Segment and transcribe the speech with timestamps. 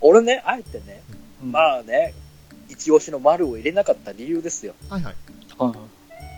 [0.00, 1.02] 俺ね、あえてね、
[1.42, 2.14] うんまあね、
[2.68, 4.74] 一押しの丸を入れなかった理由ですよ。
[4.88, 5.14] はいはい。
[5.58, 5.88] はい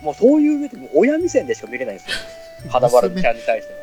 [0.02, 2.17] もうそういう上でも親目線でしか見れないんですよ。
[2.73, 3.78] 花丸ちゃんに対しては。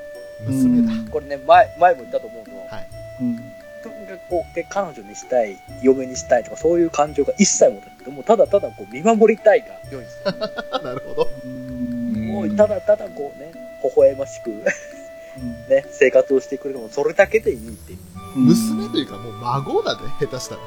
[0.47, 1.11] 娘だ。
[1.11, 2.87] これね、前、前も言ったと思うのは、はい
[3.21, 3.35] うん。
[3.83, 10.31] とにかくこう、で彼女にしたい、嫁にしたいとか、そういう感情が一切持たなくて、もうただただこう見守りたいが良いんですよ。
[10.81, 11.29] なるほど。
[11.45, 13.51] もうただただこうね、
[13.83, 14.49] 微笑ましく、
[15.69, 18.16] ね、生活をしてくれるのもそれだけでいいっていう。
[18.37, 20.61] 娘というかもう孫だね、下手したら。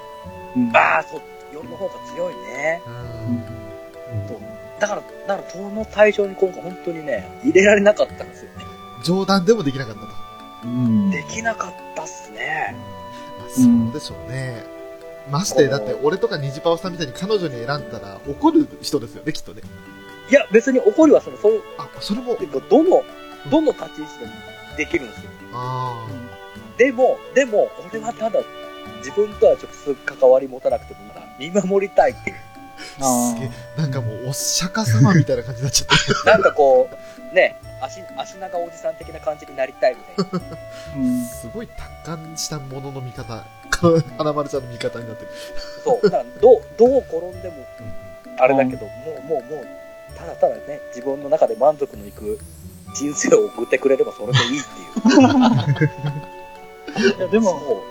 [0.57, 2.83] うんああ、そう、夜の方が強いね。
[2.87, 3.61] うん
[4.81, 8.65] だから、だから、その対象に今回本当にね、入れられなかったんですよね。
[9.05, 10.07] 冗談でもできなかったと。
[10.65, 12.75] うんできなかったっすね。
[13.39, 14.65] まあ、そうでしょうね。
[15.31, 19.63] まして、だって俺とかニジパオさんみたいに彼女に選んだら怒る人ですよね、きっとね。
[20.31, 23.03] いや、別に怒りはその、そうあ、それもて、かどの、
[23.51, 24.33] どの立ち位置でも
[24.77, 25.31] できるんですよ。
[25.53, 26.07] あ
[26.81, 28.41] でも、でも、俺はただ、
[29.05, 32.37] 自分とは直接関わり持たなくても、まだ見守りたいっていう。
[33.03, 33.51] あ、すげえ。
[33.77, 36.31] なんかもう、お釈迦様みたいな感じになっちゃった。
[36.31, 36.89] なんかこ
[37.31, 40.47] う、ね、足、足長おじさん的な感じになりたいみたいな。
[40.97, 43.45] うんすごい達観したものの見方、
[44.17, 45.31] 花丸ちゃんの見方になってる。
[45.85, 46.09] そう。
[46.09, 47.57] だから、どう、どう転んでも、
[48.39, 49.67] あれだけど、もう、もう、もう、
[50.17, 52.39] ただただね、自分の中で満足のいく
[52.95, 56.40] 人生を送ってくれればそれでいいっていう。
[57.17, 57.83] いや、でも、そ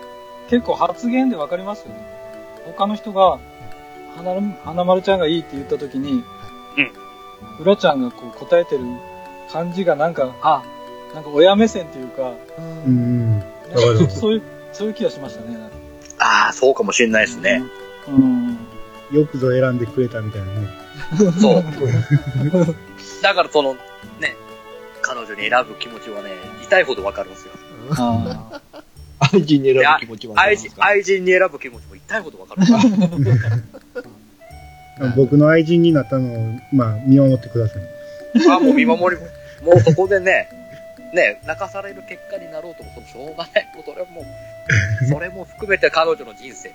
[0.50, 2.02] 結構発言でわかりますよね。
[2.66, 3.40] 他の人が、
[4.16, 6.24] 花花丸ちゃんがいいって言った時に、うん。
[7.60, 8.84] うらちゃんがこう答えてる
[9.52, 10.64] 感じがなんか、あ、
[11.14, 13.44] なんか親目線っていうか、うん。
[14.10, 15.58] そういう、そういう気がしましたね。
[16.20, 17.64] ああ、そうかもしれないですね。
[18.08, 18.58] うん。
[19.12, 20.68] よくぞ選んでくれたみたいなね。
[21.40, 21.64] そう。
[23.22, 23.76] だからその、
[24.20, 24.36] ね、
[25.02, 26.32] 彼女に選ぶ気持ちはね、
[26.64, 27.54] 痛いほどわかるんですよ。
[27.98, 28.62] あ
[29.34, 32.62] 愛人に選ぶ気持ちも愛人愛人に選ぶ気持ちも痛いほどわかる。
[35.16, 37.84] 僕の愛人になったのを、まあ、見守ってください。
[38.50, 39.22] ああ、もう見守り
[39.64, 40.50] も、もうそこでね、
[41.14, 43.68] ね、泣かされる結果になろうとも、そのしょうがない。
[43.74, 46.72] もうそれはもう、それも含めて彼女の人生。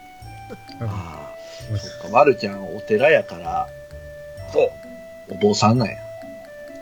[0.81, 1.35] あ
[1.73, 3.69] あ、そっか、まるちゃんお寺やから、
[4.53, 5.35] そう。
[5.35, 5.97] お坊さんなんや。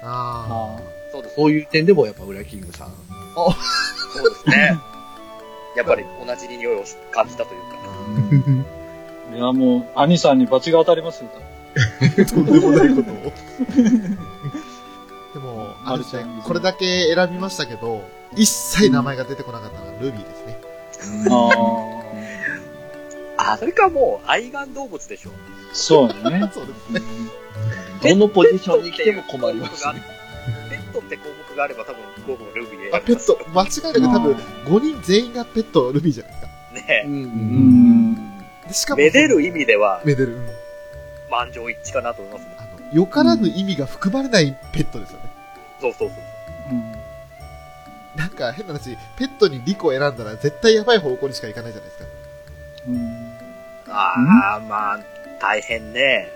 [0.02, 0.80] ああ
[1.12, 1.34] そうです。
[1.36, 2.88] そういう点でもやっぱ裏キングさん。
[3.34, 4.78] そうですね。
[5.76, 7.78] やっぱり同じ匂いを感じたというか。
[9.32, 9.36] あ。
[9.36, 11.30] いや、もう、兄さんに罰が当たりますよ。
[12.28, 13.32] とんでもないことを。
[15.32, 18.04] でも、あれですねマルちゃん、これだけ選びましたけど、
[18.36, 20.58] 一切名前が出てこなかったのはルビーですね。
[21.30, 21.48] あ
[23.38, 23.52] あ。
[23.52, 25.30] あ、それかもう、愛玩動物でしょ。
[25.72, 26.14] そうね。
[26.52, 27.00] そうですね。
[28.02, 30.02] どのポジションに来ても困りますね。
[31.16, 34.34] って項目があれば多分僕もルビーであ、ペット、間違いなく多分、
[34.64, 36.52] 5人全員がペットルビーじゃないですか。
[36.88, 37.08] ねう。
[37.08, 38.38] うんん。
[38.66, 40.36] でしかも、めでる意味では、めでる。
[40.36, 40.62] うん
[41.32, 42.56] 満場一致かなと思いますね。
[42.58, 45.30] あの、よからぬ意味が含まれないペットですよね。
[45.80, 46.18] そうそうそう。
[46.70, 46.92] うん。
[48.14, 52.08] なんか変な話、ペットにリコを選んだら絶対やばい方向にしか行かないじゃないですか。
[52.88, 53.32] うん。
[53.88, 55.00] ああ、まあ、
[55.40, 56.28] 大変ね。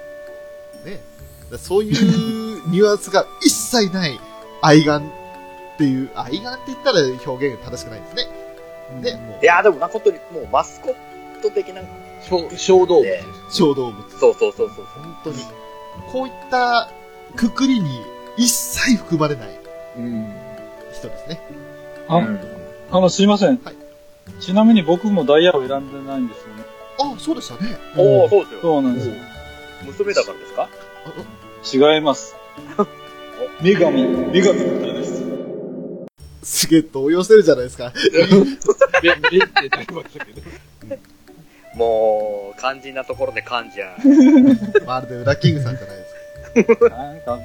[0.82, 1.00] ね。
[1.58, 4.19] そういうニュアンスが一切ない
[4.62, 5.03] 愛玩っ
[5.78, 8.27] ていう、愛玩って言ったら表現正しくないですね。
[9.03, 10.94] で、もうい、や、でもな、本当にもうマスコッ
[11.43, 11.83] ト的な、
[12.28, 14.03] 小小動物で小動物。
[14.19, 14.84] そうそうそうそう。
[14.87, 15.37] 本当に。
[16.12, 16.91] こういった
[17.37, 18.00] くくりに
[18.37, 19.49] 一切含まれない
[19.99, 20.33] うん。
[20.93, 21.41] 人ですね。
[22.09, 22.21] あ、
[22.91, 23.61] あの、すいません。
[23.65, 23.77] はい
[24.41, 26.65] ちなみに僕もダイヤを選んでないんですよね。
[26.99, 27.78] あ、そうでしたね。
[27.97, 28.61] おお、そうですよ。
[28.61, 29.15] そうなんですよ。
[29.84, 30.53] 娘だからです
[31.81, 31.94] か？
[31.94, 32.34] 違います。
[33.60, 34.02] 女神、
[34.32, 35.22] 女神の歌です。
[36.42, 37.92] すげえ動揺してるじゃないですか。
[39.02, 40.41] べ、べってなりましたけど。
[41.75, 43.94] もう、肝心なところで噛んじゃ
[44.82, 44.86] う。
[44.86, 45.96] まるでウラキングさんじゃない
[46.54, 46.88] ですか。
[46.88, 47.38] なんか、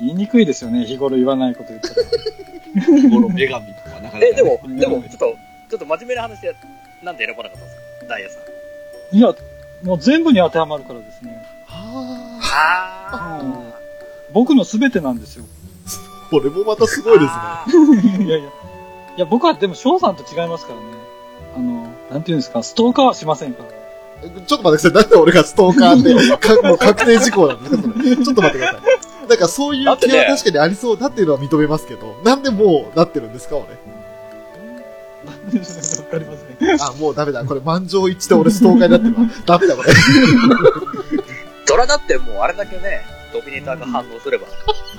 [0.00, 0.84] 言いにくいですよね。
[0.84, 1.94] 日頃言わないこと言ったら。
[2.74, 4.30] 日頃女神とかなかなかね。
[4.32, 5.36] え、でも、うんでも、ちょっと、
[5.70, 6.54] ちょっと真面目な話で、
[7.02, 8.38] なんで選ばなかったんですかダイヤさ
[9.12, 9.16] ん。
[9.16, 9.34] いや、
[9.82, 11.30] もう全部に当てはまるからですね。
[11.66, 12.38] は
[13.12, 13.71] あうん
[14.32, 15.44] 僕の全てなんですよ。
[15.86, 18.24] あ、これもまたすごいですね。
[18.24, 18.48] いやいや。
[19.16, 20.86] いや、僕はでも翔さんと違いますからね。
[21.56, 23.68] あの、なんていうんですか、ストーカーはしませんから。
[24.22, 24.92] ちょっと待ってください。
[24.92, 28.16] なんで俺がストーカーって、か もう確定事項なんですかそれ。
[28.16, 29.28] ちょっと待ってください。
[29.28, 33.66] なんかそういう気は確かにありそうだっていうのは認めますけど、なんでもうなってるんですか俺。
[33.66, 33.72] わ
[36.10, 36.90] かりません。
[36.90, 37.44] あ、もうダメだ。
[37.44, 39.30] これ満場一致で俺ストーカーになってるわ。
[39.46, 39.92] ダメだこれ。
[41.64, 43.02] それはだってもうあれだけね、
[43.32, 44.50] ドミネーターが反応すれば、し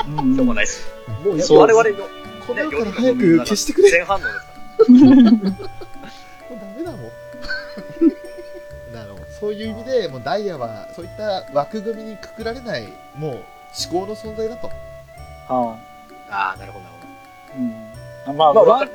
[0.08, 0.88] うんょうがないです。
[1.24, 2.08] もうやそう我々の、
[2.46, 3.92] この世から早く消してくれ。
[3.92, 4.44] 前反応ですか
[5.26, 5.32] ら。
[5.32, 7.02] もうダメだもん。
[8.94, 9.26] なるほど。
[9.40, 13.32] そういう意味で、もうダイヤは、そういった枠組みにくくられない、もう、
[13.92, 14.70] 思考の存在だと。
[15.48, 15.78] あ
[16.30, 16.96] ああ、なるほど、なる
[18.26, 18.32] あうん。
[18.32, 18.66] あまあ、ほど。
[18.66, 18.88] まあ、まあ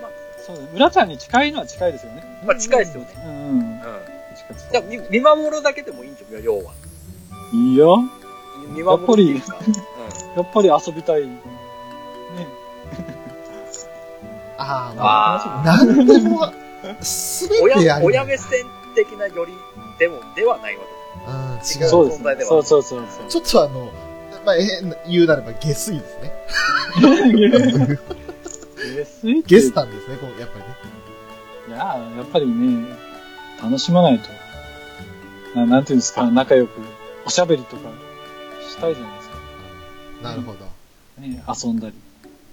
[0.45, 0.69] そうです。
[0.75, 2.23] 浦ちゃんに近いのは近いですよね。
[2.45, 3.09] まあ、近いですよね。
[3.25, 3.31] うん。
[3.33, 3.81] うん。
[4.37, 6.73] 近いじゃ見守るだけでもいいんじゃん、要は。
[7.53, 7.99] いいよ。
[8.69, 9.57] 見守るっていうか。
[10.37, 11.27] やっぱり遊びたい。
[11.27, 11.39] ね。
[14.59, 16.53] ああ、まああ、なんでも、
[17.01, 18.07] すべてある。
[18.07, 19.53] 親目線的なより
[19.99, 20.83] でも、ではないわ
[21.27, 21.79] うん、け。
[21.79, 21.89] 違う。
[21.89, 23.29] そうです存在ではそうそうそうそう。
[23.29, 23.91] ちょっとあの、
[24.45, 26.33] まあ、変な言うなれば下水ですね。
[28.95, 30.77] ゲスいってゲスタンですね、こう、やっぱりね。
[31.69, 32.97] いやー、やっぱりね、
[33.63, 34.29] 楽しまないと。
[35.55, 36.71] ななんていうんですか、仲良く、
[37.27, 37.83] おしゃべりとか
[38.79, 39.37] したいじゃないですか。
[40.23, 40.59] なるほど。
[41.21, 41.95] ね、遊んだり。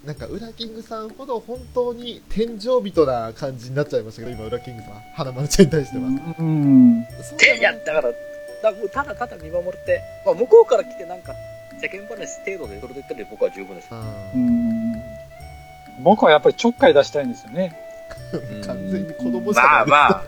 [0.06, 6.04] なんか、ウラキングさんほど本当に天井人な感じになっちゃいましたけど、今、ウラキングさん、花丸ちゃんに対しては。
[6.40, 7.06] うん。
[7.58, 8.16] いや、だから、だか
[8.64, 11.34] らもうただただ見守って、まあ、向こうから来てなんか、
[11.82, 13.90] 世間話程度でそれで言ってる僕は十分です。
[13.92, 14.96] ううん。
[16.04, 17.76] 僕はやっぱりちょっかい出したいんですよね。
[18.60, 20.24] ん完全に子供じゃないまあまあ、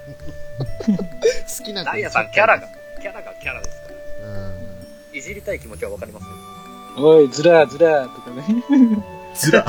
[1.58, 2.68] 好きな子ダイヤさんキャラが、
[3.00, 3.77] キャラがキャラです。
[5.18, 6.30] いじりたい気持ちはわかりますよ。
[6.98, 8.44] おい、ずらずらとかね。
[9.36, 9.66] ずら。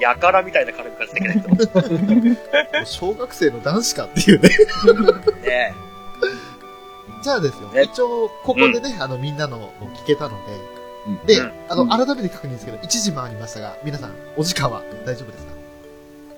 [0.00, 2.84] やからみたいな軽くしてきないと。
[2.84, 4.48] 小学生の男子かっていうね。
[5.44, 5.74] ね
[7.22, 7.68] じゃあですよ。
[7.70, 10.36] ね一応、ここでね、あの、みんなのも聞けたの
[11.06, 15.52] うんで、で、うんあの、改めて確認ですけど、1時回りましたが、皆さん、お時間は大丈夫ですか？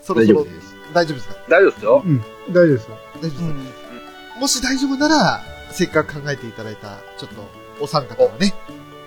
[0.02, 0.74] そろそろ大丈夫、です。
[0.94, 1.34] 大丈夫ですか？
[1.48, 2.02] 大丈夫ですよ。
[2.04, 2.96] うん、大丈夫ですよ。
[3.16, 4.40] 大丈夫ですか、うん。
[4.40, 5.40] もし大丈夫なら、
[5.72, 7.48] せっかく考えていただいた、ちょっと、
[7.80, 8.52] お三方のね、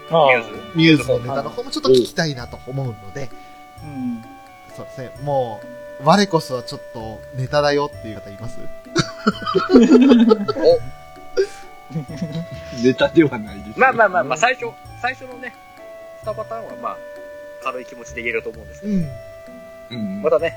[0.10, 0.44] ああニュー
[0.74, 3.30] スミューズのネタの方もちょっと聞きたいなと思うので、
[3.83, 4.24] うん。
[4.75, 5.62] そうですね、も
[6.01, 8.60] う、我こそはちょっとネタだよっていう方います？
[12.83, 13.80] ネタではないです。
[13.80, 14.66] まあまあまあまあ、最初、
[15.01, 15.54] 最初のね、
[16.24, 16.98] 2パターンはまあ、
[17.63, 19.07] 軽い気持ちで言えると思うんですけど、うん。
[19.92, 20.21] うん。
[20.21, 20.56] またね、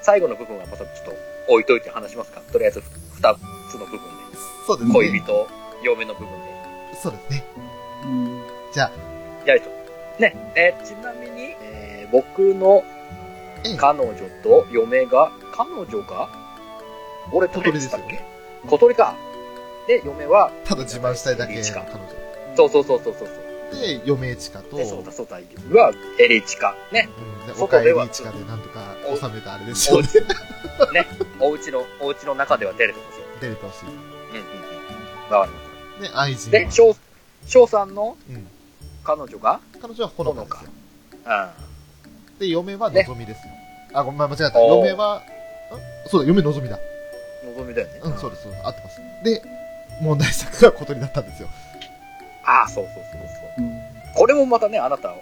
[0.00, 1.12] 最後の部分はまたちょっと
[1.48, 2.40] 置いといて話しますか？
[2.52, 2.84] とりあえず2
[3.70, 4.00] つの部分
[4.70, 5.20] そうですで、恋ね。
[5.20, 5.48] 人、
[5.82, 6.36] 嫁の部分で。
[7.00, 7.44] そうですね。
[8.04, 8.42] うん。
[8.72, 8.90] じゃあ、
[9.46, 9.70] やると。
[10.20, 12.82] ね、えーちなみに、えー僕の
[13.64, 16.28] ええ彼女と嫁が、彼女が
[17.32, 18.26] 俺小鳥ですよ誰でしたっ
[18.62, 18.68] け？
[18.68, 19.14] 小鳥か。
[19.86, 21.72] で、嫁は、ただ自慢したいだけ彼女。
[22.56, 23.34] そうそうそうそうそうそ
[23.78, 23.80] う。
[23.80, 26.74] で、嫁チカと、で、そうだそうだ、は、エリチカ。
[26.92, 27.08] ね。
[27.42, 30.08] うん、で、外岡ではエリチカでなんとか収めたあれですよね。
[31.38, 33.40] お家の、お家の中では出れてほしい。
[33.40, 33.84] 出れてほしい。
[34.30, 35.34] うんうんうん。
[35.34, 35.52] わか
[36.00, 36.50] りまで、愛人す。
[36.50, 36.70] で、は。
[36.70, 36.96] 翔、
[37.46, 38.46] 翔さんのうん。
[39.04, 40.70] 彼女が、彼女はほのかですよ。
[41.26, 42.38] うん。
[42.38, 43.52] で、嫁はねのぞみですよ。
[43.92, 44.60] あ、ごめん、間違えた。
[44.60, 45.22] おー嫁は、ん
[46.08, 46.78] そうだ、嫁のぞみだ。
[47.44, 48.00] のぞみだよね。
[48.04, 48.66] うん、そうです、そうです。
[48.66, 49.00] 合ってます。
[49.24, 49.42] で、
[50.00, 51.48] 問題作が小鳥だったんですよ。
[52.44, 53.04] ああ、そうそうそう
[53.56, 53.64] そう。
[53.64, 53.80] うん。
[54.14, 55.14] これもまたね、あなた、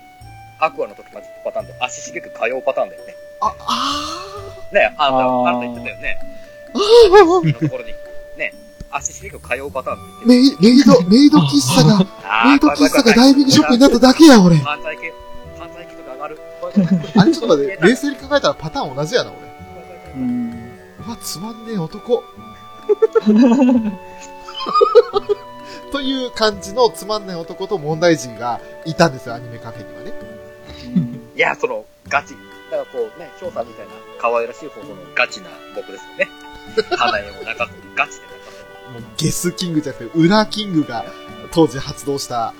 [0.61, 3.15] アクアの時までパターンで、足しげく通うパターンだよね。
[3.41, 6.19] あ、あね、あなた、あなた言ってたよね。
[6.75, 6.79] ー
[7.17, 7.93] あのところに、
[8.37, 8.53] ね、
[8.99, 14.57] 足しげく通うパターンメイ、メイド、メイド喫茶が、あメイド喫茶がダイビングショップになっただけや、俺。
[14.57, 15.13] 犯罪系、
[15.59, 16.39] 犯罪系とか上がる。
[17.17, 19.39] あれ、ちょっと待って、冷静に考えたらパターン同じやな、俺。
[20.17, 20.73] うん。
[21.07, 22.25] うわ、つまんねえ男。
[25.93, 30.13] という感じのつまんない男と問題児がいたんですよ、アニメカフェにはね。
[31.35, 32.35] いや、その、ガチ。
[32.71, 36.29] だからこうね、翔さんみたいな可愛らしい方のガチな僕ですよね。
[36.97, 38.38] 花江も中とガチで中
[38.93, 41.05] もうゲスキングじゃなくて、ウラキングが
[41.53, 42.55] 当時発動した、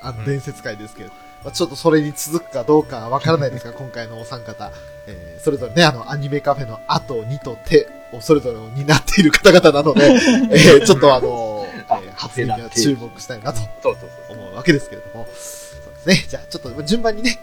[0.00, 1.10] あの、うん伝説会ですけど、
[1.44, 4.72] まあ、ちょっとそれに続くかどうかわからないですが、今回のお三方、
[5.06, 10.04] えー、それぞれね、あの、アニメカフェのあと2と手をそれぞれを担っている方々なので、
[10.50, 13.96] えー、ちょっとあのーえー発言には注目したいなとそうそう
[14.28, 14.36] そう。
[14.36, 16.26] 思うわけですけれども、そうですね。
[16.28, 17.38] じゃあ、ちょっと順番にね、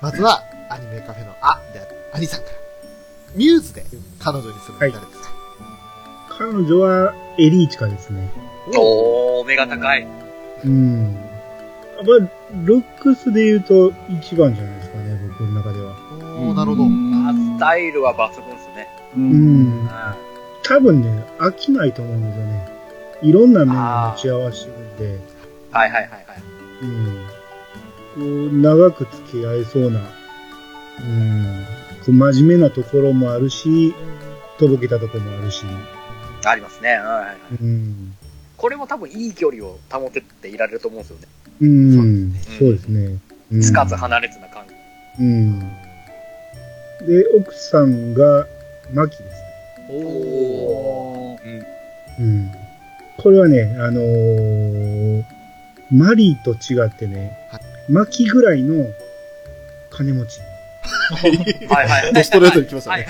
[0.00, 2.56] まずは、アニメカフェのあである、アニさんから。
[3.34, 3.84] ミューズで
[4.18, 4.78] 彼女にする
[6.40, 8.26] 彼女はエリーチカですね。
[8.74, 10.08] おー、目が高い。
[10.64, 11.04] うん。
[11.04, 11.14] やっ
[11.98, 12.28] ぱり、
[12.64, 15.92] ルックスで言うと一番じゃないですかね、僕の中では。
[16.38, 16.84] おー、なるほど。
[16.84, 18.88] あスタイルは抜群ですね。
[19.18, 19.20] う。
[19.20, 19.88] うん
[20.62, 22.68] 多分ね、飽きないと思うんですよね。
[23.20, 25.18] いろんな面を持ち合わせてるんで、
[25.72, 26.24] はいはいはいはい。
[26.82, 28.50] うん。
[28.50, 30.00] こう、長く付き合えそうな、
[31.00, 31.66] うん。
[32.00, 33.94] こう真面目なところもあるし、
[34.58, 35.66] とぼけたところもあるし、
[36.48, 36.90] ありますね。
[36.90, 37.36] はいはいはい。
[37.60, 38.16] うん。
[38.56, 41.28] これも多分いい距離を保てっていられると思うんですよね。
[41.60, 42.34] うん。
[42.34, 43.18] そそううですね。
[43.52, 45.24] うんつかず離れずな感じ。
[45.24, 45.58] うん。
[45.60, 45.66] で、
[47.36, 48.46] 奥さんが、
[48.92, 49.36] マキです。
[49.90, 51.60] おー。
[51.60, 52.50] う
[53.16, 55.24] これはね、あのー
[55.92, 58.86] マリーと違ってねは、巻きぐらいの
[59.90, 60.40] 金持ち。
[61.20, 62.12] はいはいはい。
[62.12, 63.06] ドストレートに来ましたね。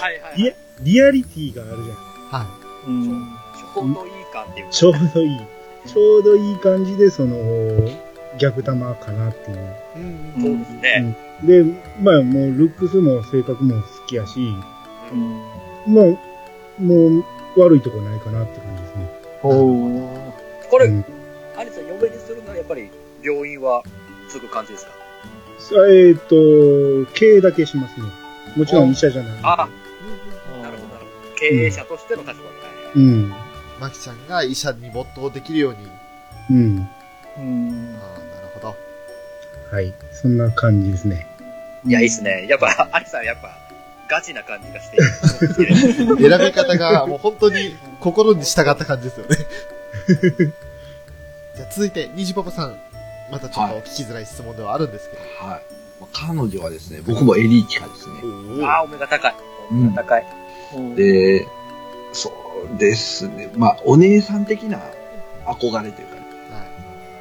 [0.00, 0.36] はいはい。
[0.36, 2.07] リアリアリティがあるじゃん。
[2.30, 2.46] は
[2.86, 3.26] うん。
[3.56, 4.72] ちょうどいい感っていうか。
[4.72, 5.40] ちょうどいい。
[5.86, 7.36] ちょうどいい感じで、その、
[8.38, 9.56] 逆玉かなっていう。
[9.56, 10.00] い。
[10.00, 11.16] うんそうですね。
[11.44, 11.64] で、
[12.00, 14.38] まあもう、ルックスも性格も好きやし、
[15.12, 15.40] うん。
[15.94, 16.04] まあ、
[16.82, 17.24] もう、
[17.56, 19.10] 悪いとこないかなって感じですね。
[19.42, 20.68] おー。
[20.70, 21.04] これ、うん
[21.56, 22.88] アニさん、嫁にするならやっぱり
[23.22, 23.82] 病院は
[24.28, 24.92] 継ぐ感じですか？
[25.90, 28.06] えっ、と、経営だけしますね。
[28.56, 29.38] もちろん医者じゃない。
[29.42, 29.68] あ。
[31.38, 32.40] 経営者としての立場で。
[32.96, 33.34] うん。
[33.80, 35.78] マキちゃんが医者に没頭できるように。
[36.50, 36.88] うん。
[37.38, 37.96] うん。
[38.00, 38.76] ああ、なるほど。
[39.70, 39.94] はい。
[40.12, 41.26] そんな感じですね。
[41.84, 42.46] いや、いいっすね。
[42.48, 43.56] やっぱ、 アニさん、やっぱ、
[44.08, 46.16] ガチな感じがしていいですね。
[46.28, 49.36] 選び方がもう本当に心に従った感じですよね。
[51.56, 52.76] じゃあ続いて、虹パパさん。
[53.30, 55.22] またちょっと聞きづらい質問ではあるんですけど。
[55.46, 55.62] はい。
[56.00, 58.14] まあ彼女はですね、僕もエリーチカですね。
[58.64, 59.34] ああ、お目が高い。
[59.70, 60.26] お目が高い。
[60.96, 61.46] で、
[62.12, 62.30] そ
[62.74, 63.50] うですね。
[63.56, 64.80] まあ、お姉さん的な
[65.44, 66.22] 憧れというかね、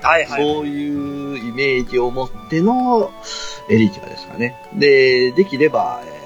[0.04, 0.20] はい。
[0.20, 0.42] はいはい。
[0.42, 3.12] そういうイメージを持っての
[3.70, 4.56] エリーチカですかね。
[4.76, 6.18] で、できれば、えー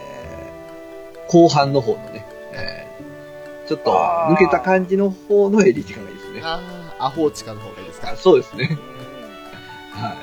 [1.31, 6.41] 後半の方のね、えーちょっと抜けた感じの方のエリーチカがいいですね。
[6.43, 6.59] あ
[6.99, 8.11] あ、アホーチカの方がいいですか？
[8.11, 8.77] あそうですね。
[9.91, 10.17] は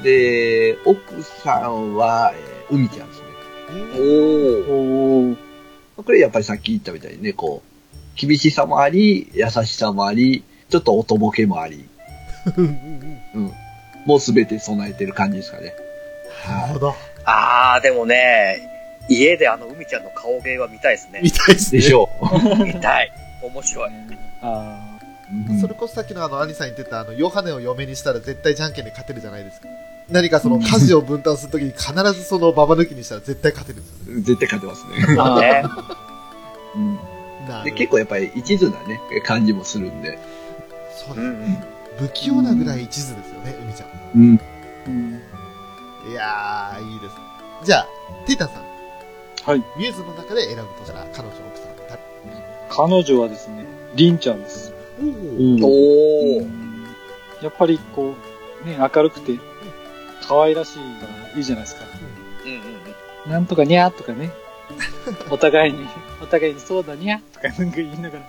[0.00, 0.02] い。
[0.02, 3.26] で、奥さんは、えー、海ちゃんですね。
[3.68, 4.66] おー。
[4.70, 5.36] おー。
[6.04, 11.88] これやっぱりさっき言ったみたいにね、こう、厳しさもあり、優しさもあり、ちょっとおとぼけもあり、
[12.56, 13.52] うん。
[14.04, 15.74] もうすべて備えてる感じですかね。
[16.44, 16.94] はなるほど。
[17.24, 18.58] ああ、でもね、
[19.08, 21.30] 家であの海ちゃんの顔芸は見たいですねみ。
[21.30, 21.78] たいですい。
[21.78, 21.82] ね。
[21.84, 22.08] でしょ
[22.64, 23.12] 見たい。
[23.42, 23.90] 面白い。
[24.42, 24.98] あ
[25.30, 25.50] う。
[25.50, 29.68] うんそれこそさっきのあの、アニさん言ってたあの、ヨハネを嫁にしたら絶対じゃんけんで勝てるじゃないですか。
[30.10, 34.22] 何かその、家事を分担するときに必ずそのババ抜きにしたら絶対勝てるんですよね。
[34.22, 35.16] 絶対勝てますね。
[35.20, 35.40] あ。
[35.40, 35.64] ね。
[36.76, 36.96] うん。
[37.46, 40.18] で、なる結構やっぱり一途なね、感じもするんで。
[41.06, 41.26] そうです。
[41.26, 41.58] うん。
[41.98, 43.88] 不器用なぐらい一途ですよね、海ちゃん。
[44.14, 44.40] うん。
[44.86, 45.20] うん。
[46.10, 47.16] いやー、いいです。
[47.64, 47.88] じゃあ、
[48.26, 48.62] テイタンさん。
[49.44, 49.58] はい。
[49.78, 52.00] ミューズの中で選ぶとしたら、彼女、奥さん、誰？
[52.68, 54.72] 彼女はですね、リンちゃんです。
[55.00, 56.48] おーおー。
[57.42, 58.14] やっぱりこ
[58.64, 59.38] う、ね、明るくて、
[60.26, 61.84] 可愛らしいからいいじゃないですか。
[62.44, 63.32] うんうんうん。
[63.32, 64.30] なんとかにゃーとかね。
[65.30, 65.86] お互いに、
[66.22, 68.24] お互いにそうだにゃーとかなんか言いながら。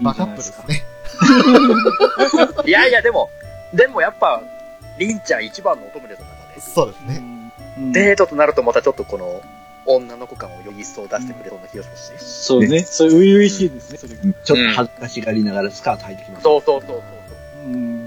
[0.00, 0.82] バカップルですね。
[2.66, 3.30] いやいや、でも、
[3.74, 4.42] でもやっぱ、
[4.98, 6.60] りんちゃん一番の乙女ですよ、中で。
[6.60, 7.18] そうですね。
[7.22, 7.38] うん
[7.92, 9.40] デートとなるとまたちょっとこの、
[9.86, 12.18] 女の子感をより一層出してくれそうな気がしますね。
[12.18, 12.82] そうね。
[12.82, 14.22] そう、初々しいですね、それが。
[14.44, 16.42] ちょっと恥ずかしがりながらスカート履いてきます。
[16.42, 17.02] そうそうそうそう。
[17.68, 17.97] うん。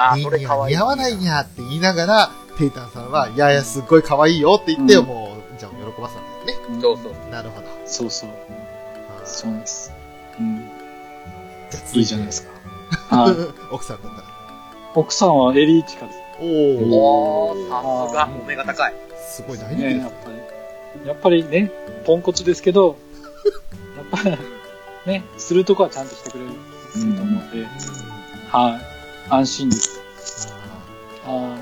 [0.00, 0.76] あそれ可愛い。
[0.76, 6.80] 似合わないにゃーって言いながら、テイタンさんは、いやいや、すっごい可愛いよって言って、うんもう、じゃあ喜ばせたんですね。
[6.80, 7.30] そうそう。
[7.30, 7.66] なるほど。
[7.86, 8.30] そうそう。
[9.24, 9.92] そうなんです。
[10.38, 10.68] うん。
[11.70, 12.50] じゃいいじゃないですか。
[13.16, 13.34] はい。
[13.70, 14.24] 奥さんだったら。
[14.94, 16.18] 奥さんはエリーチカです。
[16.40, 16.94] おー。
[16.94, 18.94] おー、さすが、お目が高い。
[19.28, 21.08] すごい大人気ね、ですやっぱり。
[21.08, 21.70] やっぱりね、
[22.04, 22.96] ポンコツですけど、
[23.96, 24.38] やっぱり、
[25.06, 27.66] ね、するとこはちゃんとしてくれると思うんで、
[28.50, 28.89] はい。
[29.30, 29.98] 安心です。
[31.24, 31.58] ああ、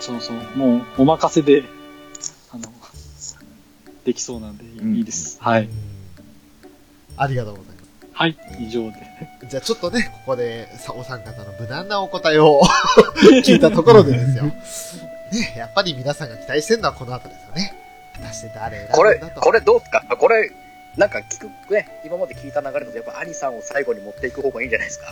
[0.00, 0.36] そうそう。
[0.56, 1.64] もう、お任せで、
[2.52, 2.64] あの、
[4.04, 5.38] できそうなんでいい,、です。
[5.40, 5.68] はい。
[7.16, 7.76] ありがとうございます。
[8.12, 8.94] はい、以上で。
[9.48, 12.62] じゃあちょっとね、ここでさお三方の無難なお答えを
[13.44, 14.44] 聞いたところでですよ。
[15.32, 17.74] ね、やっぱり皆さんが期待してるのはこの後ですよね。
[18.14, 20.04] 果たして誰選これこれどうすか？
[20.08, 20.50] あこれ、
[20.96, 25.06] なんか聞くね、今まで聞いた流れだとやっぱ兄さんを最後に持っていく方がいいんじゃないですか。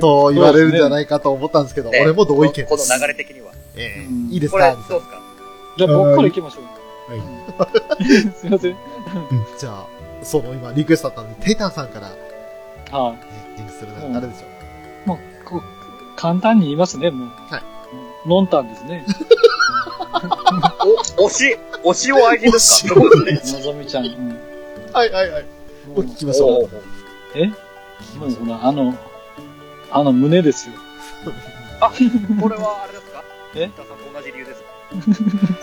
[0.00, 2.68] と言われるんじゃないかと思ったんですけど、ね俺も同意見です。
[2.68, 3.52] この流れ的には。
[3.76, 4.58] ええうんこいいですか？
[4.68, 5.20] れどうですか？
[5.78, 6.64] じゃあ僕から行きましょう。
[7.10, 8.30] はい。
[8.38, 8.76] すいません。
[9.58, 9.86] じゃあ、
[10.22, 12.14] その今リクエストだったので、テイタンさんから、ね、
[12.92, 13.16] は
[13.56, 13.60] い。
[13.60, 14.46] 演じするなら誰でしょ
[15.06, 15.62] う、もう、こう、
[16.16, 17.28] 簡単に言いますね、もう。
[17.52, 17.62] はい。
[18.28, 19.04] ノンタンですね。
[21.16, 23.58] お、推し、推しを愛人ですかそうですね。
[23.58, 24.06] のぞみちゃん。
[24.06, 24.38] うん。
[24.98, 25.44] はいはいはい。
[25.86, 26.68] もうお聞きましょう。
[27.36, 27.42] え？
[27.44, 27.52] 聞
[28.14, 28.52] きましょう。
[28.60, 28.96] あの、
[29.92, 30.74] あの胸ですよ。
[32.42, 33.22] これはあれですか？
[33.54, 33.68] え？
[33.68, 34.66] 田さんと同じ理由ですか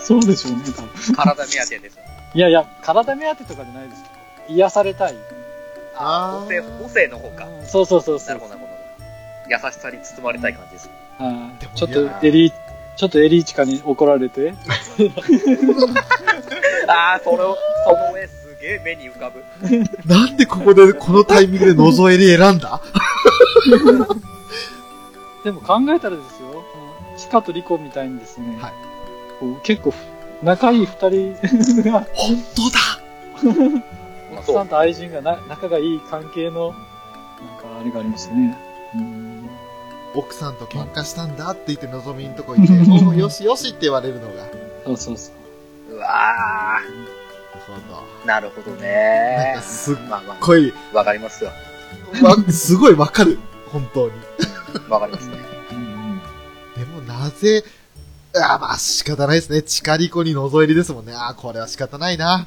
[0.00, 0.88] そうでしょうね、多分。
[1.14, 1.98] 体目当てです。
[2.34, 4.06] いやいや、体目当てとかじゃないですよ。
[4.48, 5.14] 癒されたい。
[5.96, 7.46] あー母性、母性の方か。
[7.66, 8.48] そうそうそうそうなるほ。
[8.48, 8.72] ど、なるほど。
[9.66, 10.88] 優しさに包まれたい感じです。
[11.18, 12.52] はいでもちょっいやとエリー、
[12.96, 14.54] ちょっとエリーチカに怒られて。
[16.88, 19.44] ああ、それを、その絵すげえ目に浮かぶ。
[20.06, 22.80] なんでここで、このタイミングで覗えり選んだ？
[25.44, 26.64] でも考えたらですよ、
[27.16, 28.72] チカとリコみたいにですね、はい
[29.38, 29.92] こう結構
[30.42, 31.34] 仲いい二人
[31.90, 32.78] が、本当だ
[34.40, 36.78] 奥さんと愛人がな仲がいい関係の、なんか
[37.80, 38.58] あれがありますよね。
[38.94, 39.48] うん
[40.14, 42.66] 奥さんと喧嘩したんだって言ってのぞみんとこ行っ
[43.14, 44.46] て、よしよしって言われるのが。
[44.86, 45.30] そうそうそ
[45.90, 45.94] う。
[45.96, 46.08] うわ
[47.66, 48.04] ほど。
[48.24, 49.62] ー、なるほどなんねか。
[49.62, 51.50] すっまあまごい、あ、わかりますよ。
[52.22, 53.38] わ、すごいわかる。
[53.72, 54.12] 本当に。
[54.88, 55.36] わかりますね。
[56.76, 57.64] でもなぜ、
[58.34, 59.62] あまあ仕方ないですね。
[59.62, 61.12] チカリコに覗えりですもんね。
[61.14, 62.46] あーこれは仕方ないな。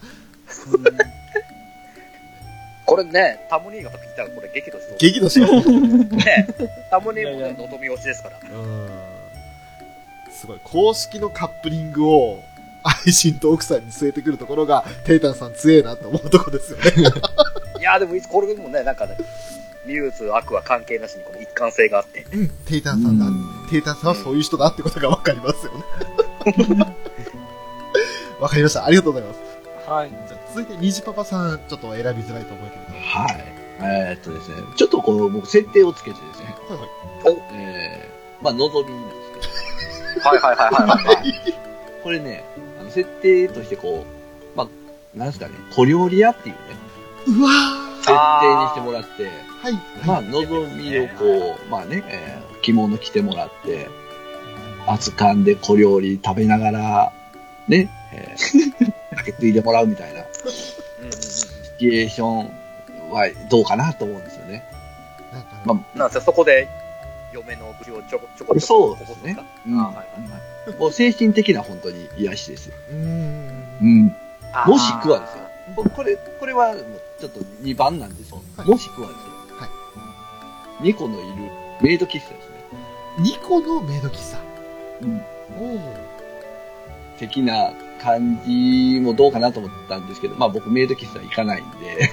[2.86, 4.98] これね、タモニーが聞いたらこれ激怒しそう。
[4.98, 5.90] 激怒しますね。
[6.18, 6.48] ね。
[6.90, 8.40] タモニーもね、いやいやのぞみ推しですから。
[8.40, 8.90] うん。
[10.32, 10.60] すごい。
[10.64, 12.40] 公式のカップリングを、
[12.84, 17.12] 愛人と奥さんに据えてくるところが、テイタンさん強えなと思うとこですよね。
[17.80, 19.18] いや、でもいつ、これもね、なんかね、
[19.86, 22.26] ミューズ、アクア関係なしにこの一貫性があって。
[22.32, 22.50] うん。
[22.68, 23.26] テイタンさんだ。
[23.70, 25.84] テイタンさんはそういう人だってことがわかりますよね。
[28.40, 28.86] わかりました。
[28.86, 29.40] ありがとうございます。
[29.90, 30.10] はい。
[30.10, 33.06] じゃあ続いて、虹パパさん、ちょっと選びづらいと思うけれど。
[33.06, 33.60] はい。
[33.82, 37.44] えーっとですね、ちょっとこの僕設定をつけてですね、はいはい。
[37.54, 39.54] えー、まあ、望みなんです
[40.14, 41.60] けど、 はいはいはいはいはい。
[42.04, 42.44] これね、
[42.90, 44.06] あの設定としてこ
[44.54, 46.60] う、まあ、なんですかね、小料理屋っていうね、
[47.28, 47.50] うわ
[48.00, 49.74] 設定にしてもらって、ーはい。
[50.06, 53.88] まあ、はい望みをこう、まあね、えー着物着てもらって、
[54.88, 57.14] 熱燗で小料理食べながら、
[57.68, 60.78] ね、えー、酒ついてもらうみたいな シ
[61.80, 64.64] チュエーションはどうかなと思うんですよね。
[65.32, 66.00] なんか、まうん。
[66.00, 66.68] なんせそこで、
[67.32, 70.42] 嫁の口をちょこちょこちょこそうですねうんあはいはいはい。
[70.78, 72.72] もう精神的な本当に癒しです。
[72.92, 73.78] うーん。
[73.82, 74.16] うん。
[74.68, 75.50] もしくはですよ。
[75.76, 76.76] ここれ、これは
[77.20, 78.42] ちょっと2番なんですよ。
[78.58, 79.58] はいもしくはですよ。
[79.58, 79.70] はい
[80.84, 81.52] ニコのいる
[81.82, 82.40] メイド喫茶ですね。
[83.20, 84.40] ニコのメイド喫茶。
[85.02, 85.22] うん。
[85.60, 86.10] おお。
[87.18, 92.10] 的な感じもどうかなと思ったんですけど、まあ僕メイド喫茶行かないんで、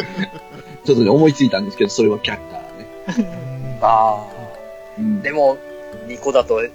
[0.84, 3.78] ちょっとね思いついたんですけど、それは却下ね。
[3.82, 4.26] あ
[4.98, 5.22] うんー。
[5.22, 5.58] でも、
[6.06, 6.70] ニコだと、ね、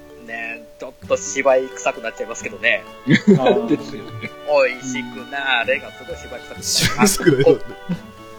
[0.79, 2.83] ちょっと芝居臭くなっちゃいますけどね。
[3.05, 4.31] ですよね。
[4.47, 7.59] 美味しくなーれがすごい芝居臭くなしぶすくらいこ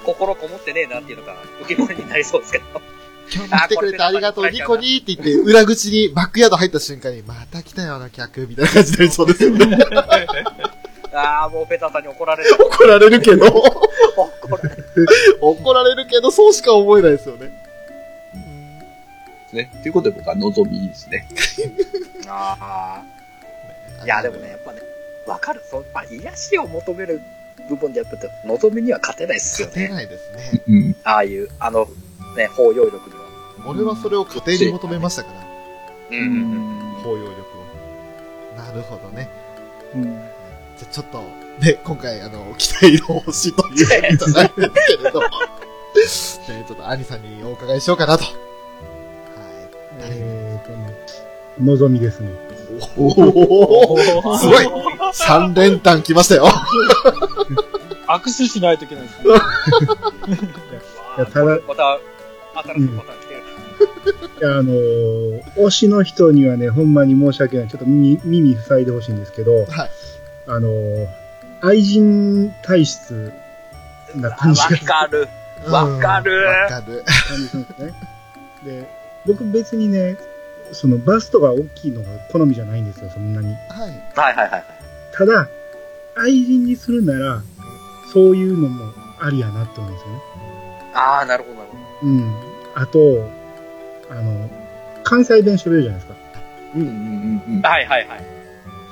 [0.05, 2.65] 心こもってねえなっていうのが浮き彫りになりそうですけど。
[3.33, 9.79] 今日も来てくれてありがとう、ニコニーって言って、裏口にバックヤード入った瞬間に、また来たような客、みたいな感じになりそうですよね。
[11.13, 12.51] ああ、もうペターさんに怒られる。
[12.59, 15.07] 怒られるけど、 怒られる。
[15.41, 17.70] 怒られるけど、そうしか思えないですよね。
[19.55, 19.71] ね。
[19.83, 21.27] ということで僕は望みですね。
[22.29, 23.03] あ
[24.01, 24.05] あ。
[24.05, 24.81] いや、でもね、やっぱね、
[25.27, 25.63] わかる。
[25.71, 27.21] そう、まあ、癒しを求める
[27.69, 29.89] 部分でやっぱ、望みには勝てないですよね。
[29.89, 30.63] 勝てないですね。
[30.69, 30.97] うん。
[31.05, 31.87] ああいう、あの、
[32.37, 33.21] ね、包容力には。
[33.67, 35.41] 俺はそれを家庭に求めましたから、
[36.11, 37.03] うんうんうん。
[37.03, 38.57] 包容力を。
[38.57, 39.29] なるほどね。
[39.95, 40.41] うん
[40.81, 41.19] じゃあちょっと、
[41.63, 45.27] ね、今回、あの、期待の星というじゃないですけれど、 ね、
[46.67, 48.25] ちょっと兄さんにお伺いしようかなと。
[50.01, 50.11] はい。
[50.13, 50.97] えーとね、
[51.61, 52.31] 望みですね。
[52.97, 53.99] おお
[54.39, 54.67] すごい
[55.13, 56.47] !3 連単来ましたよ
[58.09, 59.25] 握手しないといけないですね。
[61.17, 61.99] いやただまた、
[62.63, 63.41] 新しいパターン来てる。
[64.41, 67.69] いやあのー推しの人にはね、ほんまに申し訳ない。
[67.69, 69.69] ちょっと耳、耳塞いでほしいんですけど、はい。
[70.47, 71.07] あのー
[71.63, 73.33] 愛人体質
[74.17, 75.29] な感じがわかる。
[75.69, 77.05] わかるうんわかる。
[77.29, 77.93] 感じするんですね。
[78.65, 78.89] で、
[79.27, 80.17] 僕別にね、
[80.73, 83.49] そのバストが大きいのが好みじゃないんですよ、そんなに。
[83.49, 83.59] はい。
[84.17, 84.65] はいはいはい。
[85.13, 85.49] ただ、
[86.17, 87.43] 愛人にするなら、
[88.13, 90.21] そういうのもありやなって思うんですよね。
[90.95, 92.13] ああ、なるほどなるほど。
[92.13, 92.35] うん。
[92.75, 93.31] あと、
[94.11, 94.51] あの、
[95.05, 96.15] 関西弁喋るじゃないですか。
[96.75, 97.63] うんうんうんうん。
[97.63, 98.25] はいはいはい。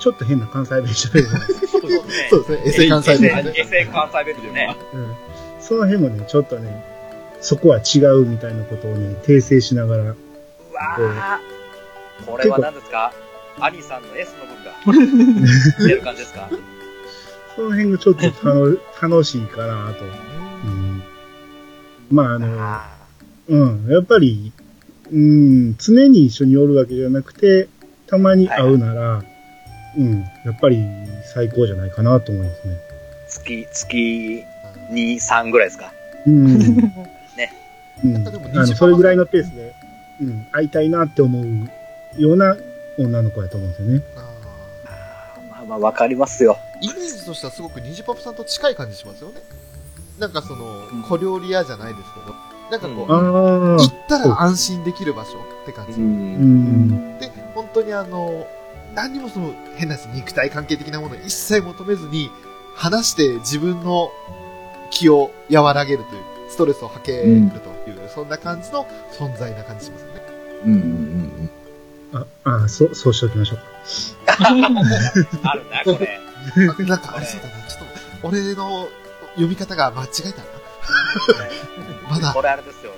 [0.00, 1.68] ちょっと変な関西弁喋るじゃないですか。
[1.68, 2.28] そうですね。
[2.30, 2.62] そうですね。
[2.66, 4.76] エセ関西エ弁エセ関西弁ですね。
[4.92, 5.14] うん。
[5.60, 6.97] その辺もね、ちょっとね、
[7.40, 10.14] そこは違うみたいなことをね、訂正しながら、うわ
[10.76, 11.40] あ。
[12.26, 13.12] これは何ですか？
[13.60, 15.02] 兄さんの S の分
[15.80, 16.48] が 出る感じですか？
[17.56, 20.04] その辺がちょっと楽楽しいかなと。
[20.04, 20.08] う
[20.68, 21.02] ん。
[22.10, 22.88] まあ、あの、あ
[23.48, 24.52] うん、やっぱり、
[25.12, 27.68] うん、常に一緒におるわけじゃなくて、
[28.06, 29.24] たまに会うなら、
[29.96, 30.82] うん、やっぱり
[31.34, 32.74] 最高じゃないかなと思いますね。
[32.74, 34.44] ー月、月
[34.92, 35.92] 2、3ぐらいですか？
[36.26, 36.58] うん。
[38.02, 38.02] ね。
[38.04, 38.12] うん。
[38.14, 39.74] なんかでもあの、それぐらいのペースで、
[40.20, 41.46] うん、会いたいなって思う
[42.20, 42.56] ような
[42.98, 44.02] 女の子やと思うんですよね。
[44.16, 46.58] あまあまあわかりますよ。
[46.80, 49.40] イメージとしてはすごくニジパパさんと近い感じしますよね。
[50.18, 52.34] なんかそのうん、小料理屋じゃないですけど、
[52.70, 53.76] なんかこう、ああ。
[53.76, 56.00] 行ったら安心できる場所って感じ。
[56.00, 57.18] うんん。
[57.18, 58.46] で、本当にあの、
[58.94, 62.30] 何にもその変な話肉体関係的なものを一切求めずに、
[62.74, 64.12] 話して自分の
[64.90, 68.86] 気を和らげるという、ストレスを吐けるという、そんな感じの
[69.18, 70.22] 存在な感じしますよね。
[70.64, 71.50] うんうん
[72.10, 72.24] あ、
[72.64, 73.58] あそう、そうしておきましょう
[74.26, 74.36] か。
[74.48, 74.60] ある
[75.70, 76.18] な、これ。
[76.78, 77.54] あなんかありそうだな。
[77.68, 78.88] ちょっと、俺の
[79.34, 80.44] 読み方が間違えたな。
[82.10, 82.92] まだこ、れあれですよ。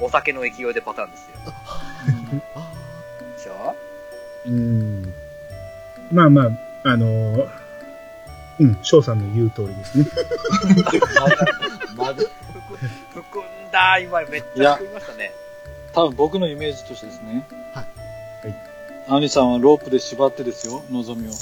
[0.00, 1.52] お酒の勢いでパターンですよ。
[2.54, 2.70] あ
[3.36, 3.74] でしょ？
[4.46, 5.12] うん。
[6.12, 6.48] まあまあ、
[6.84, 7.48] あのー
[8.60, 10.04] うん、翔さんの言う通りですね。
[11.90, 11.96] うん。
[11.96, 12.14] まだ、
[13.78, 15.32] 含んだ、今めっちゃ含みましたね。
[15.94, 17.46] 多分僕のイメージとしてですね。
[17.72, 17.84] はい
[18.46, 19.16] はい。
[19.16, 21.32] アニさんはロープで縛ってですよ、望みを。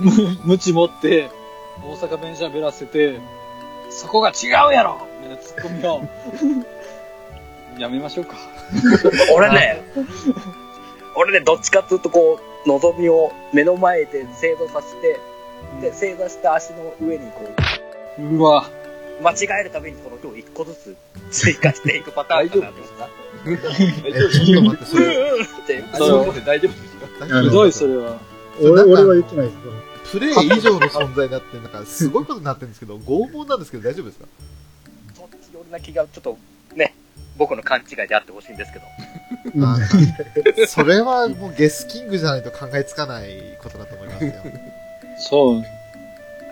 [0.44, 1.30] 無知持って、
[1.82, 3.18] 大阪弁喋らせて、
[3.90, 6.02] そこが違うやろみたいなツッコミを。
[7.78, 8.36] やめましょうか。
[9.34, 9.82] 俺ね、
[11.14, 15.20] 俺ね、どっちかっていうとこう、望みを目の前で正座させて、
[15.80, 17.44] で、正座した足の上にこ
[18.18, 18.75] うわ、う、
[19.22, 20.96] 間違えるためにこの今日一個ずつ
[21.30, 22.66] 追加していくパターンかな。
[22.66, 22.86] と思っ
[24.30, 25.84] ちょっと待って、それ、うんうんって。
[25.94, 28.18] そう大丈夫ですか大丈夫ひどい、それは。
[28.60, 29.86] 俺は言ってないですけど。
[30.06, 34.26] プレイ以上の存在になって、なんかすごいことになってるんですけど、拷問なんですけど大丈夫ですか
[35.14, 36.38] そっち寄りな気がちょっと
[36.74, 36.94] ね、
[37.36, 38.84] 僕の勘違いであってほしいんですけど。
[40.66, 44.32] それはもうゲスキングじゃないと考えつかないことだと思いますよ。
[45.18, 45.62] そう。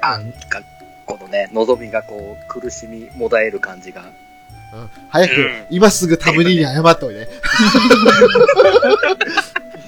[0.03, 0.63] あ、か
[1.05, 4.03] このね、望みがこう、苦しみもだえる感じが。
[4.03, 7.29] うん早くうん、今すぐタムニーに謝っておいで。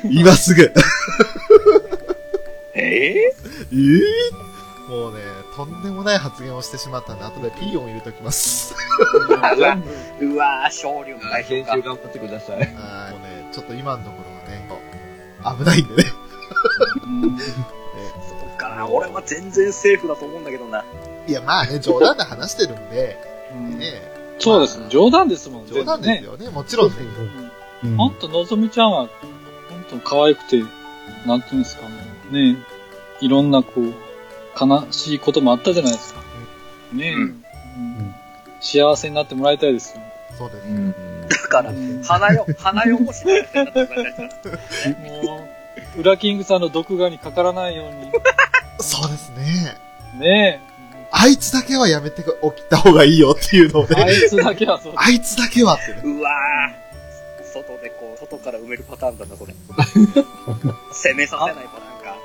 [0.09, 0.72] 今すぐ。
[2.74, 4.46] ええー？
[4.88, 5.20] もうね、
[5.57, 8.72] とんでもない発言をしてしまったんで、後でピーヨン入れておきます。
[9.29, 9.52] うわ、
[10.20, 11.72] うわ、昇竜あ大丈夫か。
[11.72, 16.11] 編集頑張ってくださいもうね、ちょっと今のところはね、危ないんでね。
[18.84, 20.84] 俺は全然セーフだと思うんだけどな。
[21.26, 23.16] いや、まあね、冗談で話してるんで、
[23.52, 24.02] うんね、
[24.38, 24.86] そうですね。
[24.90, 26.96] 冗談ですもん、冗談ですよね、もちろんね。
[27.84, 29.08] うんほんと、のぞみちゃんは、
[29.70, 30.62] ほんと可愛くて、
[31.26, 31.82] なんていうんですか
[32.30, 32.52] ね。
[32.52, 32.56] ね
[33.20, 33.92] いろんなこう、
[34.58, 36.20] 悲しいこともあったじゃないですか。
[36.92, 37.44] ねえ、うんうん
[38.60, 40.02] 幸せになってもらいたいですよ。
[40.36, 40.66] そうです。
[40.66, 40.94] うん。
[41.28, 43.24] だから、うん花よ、花汚し
[45.04, 45.46] も
[45.96, 47.86] う、ウラキングさんの毒牙にかからないよう
[48.80, 49.78] そうですね。
[50.14, 50.20] に。
[50.20, 50.60] ね
[51.12, 54.12] あいつだけはやめておきた方がいいよっていうのをえ、あね。
[54.12, 54.94] いつだけはそう。
[54.96, 56.00] あいつだけはってね。
[56.04, 59.54] うわぁ、外でこう、外から埋めるパターンだな、これ。
[60.92, 62.18] 攻めさせないパターンか。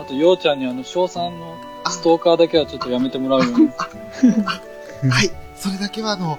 [0.00, 1.56] あと、ようちゃんにあの、翔さんの
[1.90, 3.68] ストーカーだけはちょっとやめてもらうように。
[5.10, 5.30] はい。
[5.56, 6.38] それだけはあの、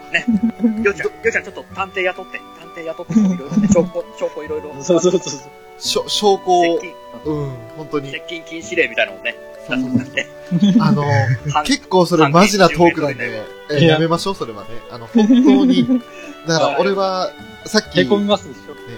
[0.81, 4.73] ようちゃん、ようちゃんちょっと探偵雇って、探偵雇って、いろいろね、 証拠、証拠いろいろ。
[4.81, 6.93] そうそうそう証拠を接、近、
[7.25, 8.21] うん、本当に接。
[8.27, 9.35] 近禁止令みたいなのをね、
[10.79, 11.03] あの、
[11.51, 14.69] 判結構それマジなトークなんで、えいややめましょう、それはね。
[14.89, 16.01] あの、本当に。
[16.47, 17.31] だから俺は、
[17.65, 17.97] さっき。
[17.99, 18.07] ね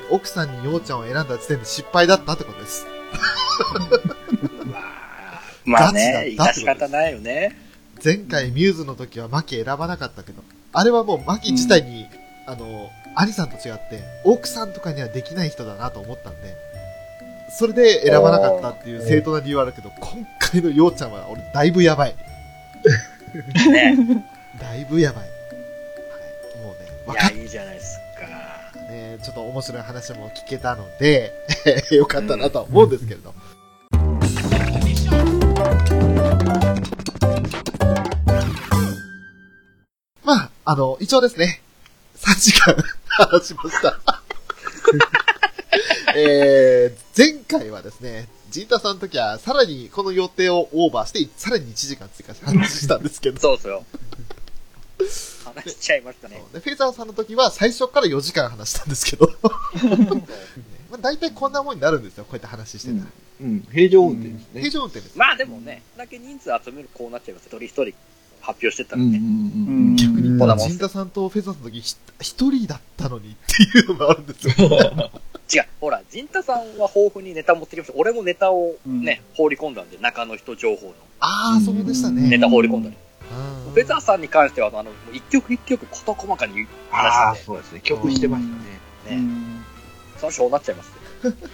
[0.10, 2.86] 奥さんにようちゃんを選んだ時点で失敗だったってことです。
[5.66, 7.58] まあね、ガチだ致し方ないよね。
[8.04, 12.08] 前回ミューズの時はマキ選ばなかったけど、あれはもうマキ自体に、
[12.48, 16.56] あの、アリさんと違って、奥さんとかにはできない人だなと思ったんで、
[17.54, 22.16] それで選ばなかったっていう正当な理由はあるけど、今回のようちゃんは俺だいぶやばい。
[23.70, 24.26] ね。
[24.60, 25.24] だいぶやばい。
[25.24, 25.32] はい。
[26.64, 28.82] もうね、わいかっや、いいじゃないですか。
[28.90, 31.34] ね、ちょっと面白い話も聞けたので、
[31.92, 33.34] よかったなとは思うんですけれど。
[40.24, 41.62] まあ、あの、一応ですね、
[42.18, 42.76] 3時間
[43.08, 44.00] 話しました。
[46.16, 53.86] えー、前回はですね、ジンタさんの時はさらにこの予定をオーバーして、さらに1時間追加して話したんですけど、そうですよ。
[55.44, 56.42] 話しちゃいましたね。
[56.54, 59.30] でフェイザーさんの時は最初から4時間話したんですけど、
[60.92, 63.06] まあ、大体こんなもんになるんですよ、こうやって話してたら。
[63.42, 63.68] うん。
[63.72, 64.62] 平常運転ですね。
[64.62, 65.18] 平常運転です。
[65.18, 67.48] まあでもね、だけ人数集めるこうなっちゃいます。
[67.48, 67.98] 一人一人
[68.42, 69.18] 発表してったうんうんらね。
[69.18, 70.11] うん。
[70.48, 74.54] 逆に言ったら、うんジンタさんとフェザーさんの時ひ一人だったのにっていうのもあるんですよ。
[75.54, 77.94] 違う、ほら、ジンタさんは豊富にネタ持ってきました。
[77.98, 82.30] 俺もネタをね、放り込んだんで、中の人情報のああ、そうでしたね。
[82.30, 82.90] ネタ放り込んだ
[83.74, 87.82] フェザーさんに関しては、あの、もう一曲一曲事細かかにああ、話しそうですね。
[87.84, 89.22] 曲してましたね。
[89.22, 89.24] ね、
[90.18, 90.94] それはそうなっちゃいますよ。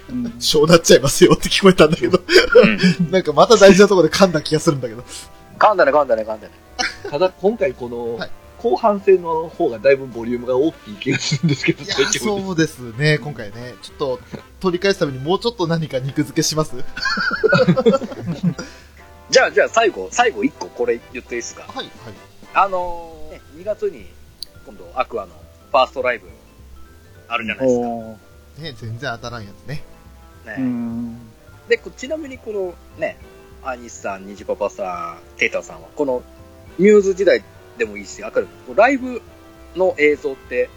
[0.10, 2.80] う んそうなっちゃいますよって聞こえたんだけど、うん。
[3.12, 5.04] なんかまた大事なところで噛んだ気がするんだけど。
[5.60, 6.54] 噛んだね、噛んだね、噛んだね。
[7.10, 13.76] ただ、今回このはい、後半戦の方がだいぶボリュームが大きい気がするんですけど、そうですね、今回ね。
[13.82, 14.20] ちょっと、
[14.60, 16.76] 取り返すためにもうちょっと何か肉付けします？
[19.30, 21.64] じゃあ、じゃあ最後、最後一個これ言っていいですか？
[21.64, 21.90] はい、はい。
[22.54, 24.08] あのーね、2月に、
[24.66, 25.34] 今度、アクアの
[25.72, 26.28] ファーストライブ、
[27.28, 27.88] あるじゃないですか。
[28.64, 29.84] ね、全然当たらんやつね。
[30.46, 31.18] ねうん。
[31.68, 33.18] で、こちなみにこのね、
[33.64, 36.24] アニスさん、ニジパパさん、テータさんは、この
[36.80, 37.44] ミューズ時代
[37.78, 39.22] でもいいし、明るい、ライブ
[39.76, 40.70] の映像って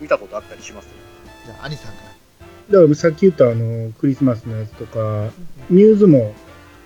[0.00, 0.88] 見たことあったりします？
[1.44, 2.02] じゃあ、兄さんか
[2.70, 2.78] ら。
[2.80, 5.30] だからさっき言ったあの、クリスマスのやつとか、
[5.68, 6.34] ミューズも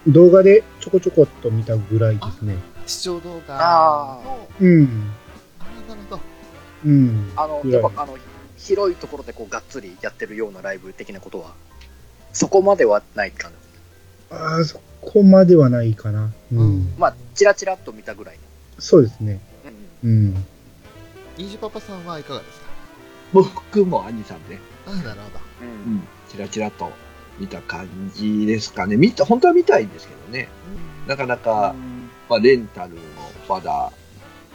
[0.06, 2.56] 動画でちょこちょこっと見たぐらいですね。
[2.86, 5.12] 視聴動画あの、うん。
[5.58, 6.22] あーなるほど。
[6.84, 6.88] う？
[6.90, 7.32] ん。
[7.36, 8.16] あの、やっぱあの、
[8.56, 11.52] 広いところでこう、がっつりやってるようなライブ的なことは、
[12.32, 13.56] そこまではない感じ。
[14.34, 16.32] ああ、そこまではないかな。
[16.52, 16.94] ううんん。
[16.98, 18.38] まあ、チラチラっと見たぐらい
[18.78, 19.40] そうですね。
[19.64, 19.70] の。
[20.10, 20.46] うんうん。
[21.36, 22.66] ニジパパさんはいかがですか？
[23.32, 25.40] 僕も兄さんね、あーなるほど。
[25.62, 26.92] うんうん、チラチラと
[27.38, 28.96] 見た感じですかね。
[28.96, 30.48] 見た、本当は見たいんですけどね。
[31.08, 31.74] なかなか、
[32.28, 33.00] まあ、レンタルの
[33.48, 33.92] まだ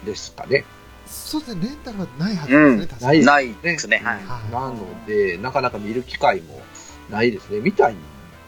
[0.06, 0.64] ですかね。
[1.06, 3.26] そうですね、レンタルはないはずですね、確かに。
[3.26, 3.98] ないですね。
[3.98, 4.16] はい。
[4.24, 6.62] はいなので、なかなか見る機会も
[7.10, 7.60] ないですね。
[7.60, 7.98] 見たいん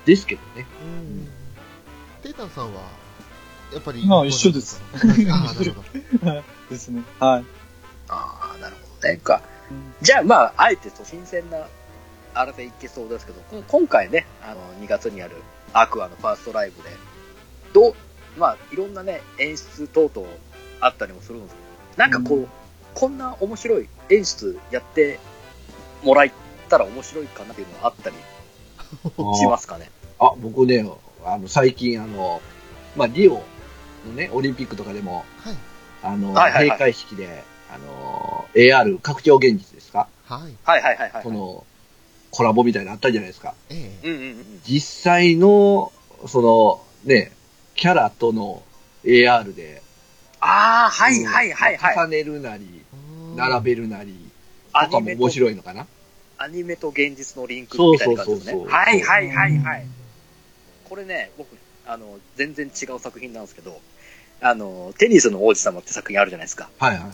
[0.06, 0.66] ですけどね。
[0.82, 1.28] うん
[2.24, 2.84] テイタンさんは、
[3.74, 4.06] やっぱり。
[4.06, 4.98] まあ一緒ですあ
[5.50, 6.44] あ、なるほど。
[6.70, 7.04] ですね。
[7.20, 7.46] はい。
[8.10, 9.18] ああ、なるほどね。
[9.18, 9.42] か。
[10.02, 11.68] じゃあ、まあ、あえて新鮮な、
[12.34, 15.36] あれでいけそうですけど、こ今回ね、あの、2月にある
[15.74, 16.90] アクアのファーストライブで、
[17.74, 17.96] どう、
[18.38, 20.28] まあ、いろんなね、演出等々
[20.82, 21.62] あったりもするんですけ
[21.98, 22.48] ど、なんかこう、うん
[22.94, 25.18] こんな面白い演出やって
[26.04, 26.32] もらえ
[26.68, 28.16] たら面白いかなっていうのはあったり
[29.38, 29.90] しますかね？
[30.20, 30.86] あ、僕ね、
[31.24, 32.42] あの、最近、あの、
[32.98, 33.44] まあ、リオ
[34.08, 35.56] のね、オリンピックとかでも、はい。
[36.04, 40.08] あの、はいはいはい閉会式で、あの、AR 拡張現実ですか？
[40.26, 40.54] はい。
[40.64, 41.24] はいはいはいはい。
[41.24, 41.66] この、
[42.32, 43.54] コラボみたいなのあったじゃないですか。
[43.70, 44.08] ええ。
[44.08, 44.62] うんうんうん。
[44.66, 45.92] 実際の、
[46.28, 47.32] その、ね、
[47.76, 48.64] キャラとの
[49.04, 49.82] AR で、
[50.40, 51.96] ああ、はいはいはいはい。
[51.98, 52.66] 重ねるなり、
[53.36, 54.16] 並べるなり、
[54.74, 55.86] ととかも面白いのかな？
[56.38, 58.52] アニメと現実のリンクそうみたいな感じですね。
[58.54, 58.70] そうそう。
[58.70, 59.86] はいはいはいはい。
[60.90, 63.80] これね、僕、あの、全然違う作品なんですけど、
[64.42, 66.70] あの、テニスの王子様って作品あるじゃないですか。
[66.80, 67.14] はいはいはい。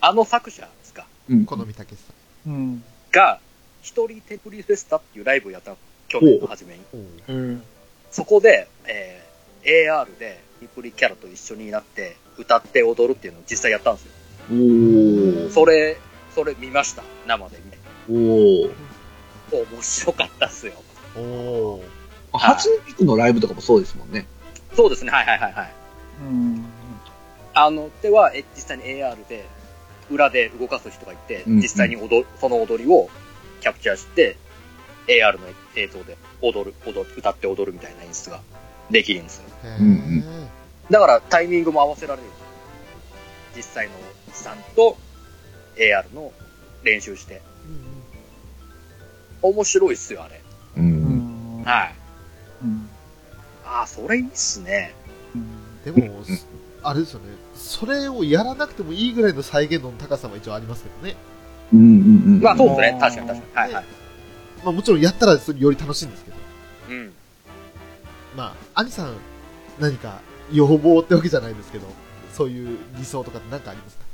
[0.00, 1.06] あの作者ですか？
[1.28, 1.44] うん。
[1.46, 2.12] 好みたけしさ
[2.46, 2.84] うん。
[3.10, 3.40] が、
[3.82, 6.80] 一人テプリフェスタっていうライブをやったの去年の初めに。
[7.02, 7.22] ん。
[7.28, 7.62] うん。
[8.10, 9.26] そこで、えー
[9.66, 14.12] AR でテプリキャラと一緒になって、歌って踊るっていうのを実際やったんですよ。
[14.52, 15.50] おー。
[15.50, 15.96] それ、
[16.36, 17.02] それ見ました。
[17.26, 17.78] 生で見て。
[18.08, 18.70] おー。
[19.72, 20.74] 面白かったっすよ。
[21.16, 22.38] おおー。
[22.38, 24.26] 初音ミクのライブとかもそうですもんね。
[24.76, 25.72] そうですね、はいはいはいはい。
[26.20, 26.64] うん。
[27.54, 29.44] あの、では、え実際に AR で、
[30.10, 33.08] 裏で動かす人がいて、うん実際に踊る、その踊りを
[33.60, 34.36] キャプチャーして、
[35.08, 38.40] AR の映像で踊る、踊る、歌って踊るみたいな演出が
[38.90, 39.44] できるんですよ。
[39.64, 39.76] へえ。
[39.78, 40.48] うんうん
[40.88, 42.28] だからタイミングも合わせられる。
[43.56, 43.94] 実際の
[44.28, 44.96] おじさんと
[45.76, 46.32] AR の
[46.84, 47.42] 練習して。
[49.42, 50.40] 面白いっすよ、あれ。
[50.76, 50.80] う。
[50.80, 51.64] うんん。
[51.64, 51.94] はい。
[52.62, 52.88] うん。
[53.64, 54.94] ああ、それいいっすね。
[55.92, 56.10] でも、
[56.82, 57.26] あれですよね。
[57.54, 61.16] それをやらなくてもいいぐらいの再現度の高さは一応ありますけどね。
[61.72, 62.40] うんうんうん。
[62.40, 62.96] まあそうですねう。
[62.96, 63.54] ん確かに確かに。
[63.54, 63.84] はいはい。
[64.64, 66.36] まあもちろんやったらそれより楽しいんですけど。
[66.90, 67.12] うん。
[68.36, 69.14] まあ、兄さん、
[69.80, 70.20] 何か
[70.52, 71.86] 要望ってわけじゃないですけど、
[72.34, 74.04] そういう理想とかって何かありますか？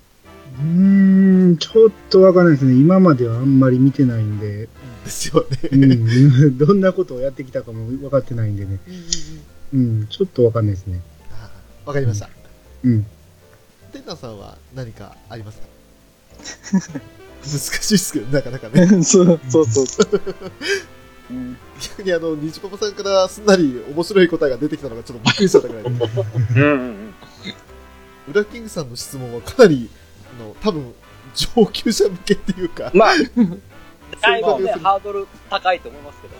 [0.60, 2.74] うーん、ちょっとわかんないですね。
[2.74, 4.68] 今まではあんまり見てないんで、
[5.04, 5.68] ですよね。
[5.72, 8.78] うん、 どんなことをやってきたかも分かってないんでね。
[9.74, 11.00] うん、ちょっとわかんないですね。
[11.84, 12.28] わかりました。
[12.84, 13.06] うん。
[13.92, 15.66] テンタンさんは何かありますか？
[17.44, 18.86] 難しいですけど、なかなかね。
[19.02, 20.22] そうそうそうそう。
[21.30, 21.56] うん。
[21.80, 25.88] 逆にあの、ニジパパさんからすんなり面白い答えが出てきたのがちょっとびっくりしちゃったぐらいで。
[25.90, 27.14] うんうんうん。
[28.28, 29.90] ウラキングさんの質問はかなり、
[30.38, 30.94] あの、多分、
[31.34, 36.34] 上級者向けっていうか、まあ、だいぶね、ハードル高いと思いますけど。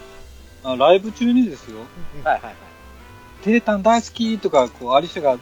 [0.65, 1.79] あライブ中にですよ。
[2.23, 2.55] はいはいはい。
[3.43, 5.39] テレタン大好きとか、こう、アリシャが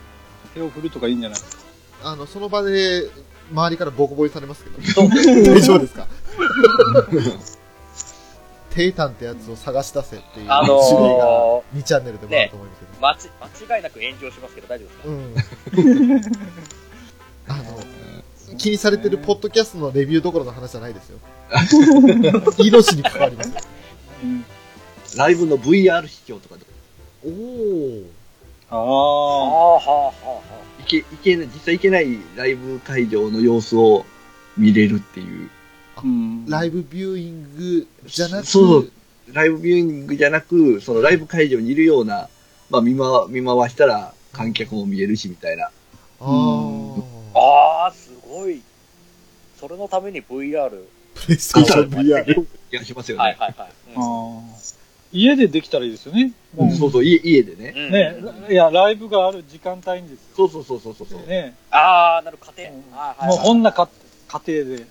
[0.54, 1.38] 手を振るとかいいんじゃない？
[1.38, 1.62] ですか。
[2.04, 3.08] あの、その場で、
[3.52, 4.76] 周りからボコボコにされますけど、
[5.52, 6.06] 大丈夫ですか？
[8.70, 10.78] テイタンってやつを探し出せっていうあ種類
[11.18, 12.92] がの2チャンネルでもあると思いますけど。
[12.92, 13.28] ー、間ち
[13.68, 16.24] 間違いなく炎上しますけど大丈夫ですかうん。
[17.52, 17.56] あ
[18.52, 21.18] の、気にされてるポッドキャストのレビューどころの話じゃないですよ。
[22.64, 23.50] 命に関わります。
[24.22, 24.44] うん。
[25.16, 26.60] ライブの VR 視聴とかで
[27.24, 28.04] おー。
[28.70, 29.74] あはああ。
[29.74, 30.40] はあはあは
[30.78, 30.82] あ。
[30.82, 34.04] いけ、いけない、実際行けないライブ会場の様子を
[34.56, 35.50] 見れるっていう。
[36.02, 36.46] うん。
[36.46, 38.92] ライブビューイングじゃなくそう
[39.32, 42.28] ライブビューイングじゃなく、そのライブ会場にいるような、
[42.70, 45.70] まあ見回見回したら観客も見えるしみたいな。
[46.20, 47.02] あー。
[47.34, 48.62] ああ、すごい。
[49.58, 50.70] それのために VR。
[51.14, 52.46] プレイステーション VR。
[52.70, 53.24] 気がしますよね。
[53.24, 53.70] はいはいはい。
[53.96, 54.79] あー
[55.12, 56.32] 家でできたらいいですよね。
[56.54, 57.74] もうそうそう、家家でね。
[57.76, 58.16] うんね、
[58.50, 60.48] いや、ライブがある時間帯にですよ。
[60.48, 61.26] そうそうそうそうそう。
[61.28, 62.72] ね、ああ、なるほど、家庭。
[62.72, 63.88] うんはいはいもうはいこんなか
[64.28, 64.86] 家庭で。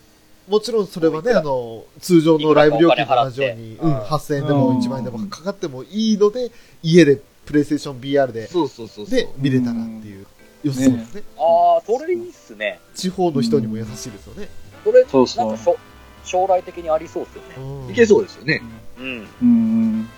[0.50, 6.52] もちろんそれはね、あの、通常のライブ料金と同じように、うん、いくらかお金払って8000円でもうん1万円でもかかってもいいので、
[6.82, 9.16] 家でプレイステーション VR で、そうそうそうそう。
[9.16, 10.26] で、見れたらっていう。
[10.64, 11.24] 良さそうですね。
[11.38, 12.80] ああ、それいいっすね。
[12.96, 14.50] 地方の人にも優しいですよね。
[14.84, 15.78] それ、そうそうなんかしょ
[16.26, 17.56] 将来的にありそうっすよね。
[17.86, 18.62] うんいけそうですよね。
[19.00, 19.28] うん。
[19.42, 20.10] うん。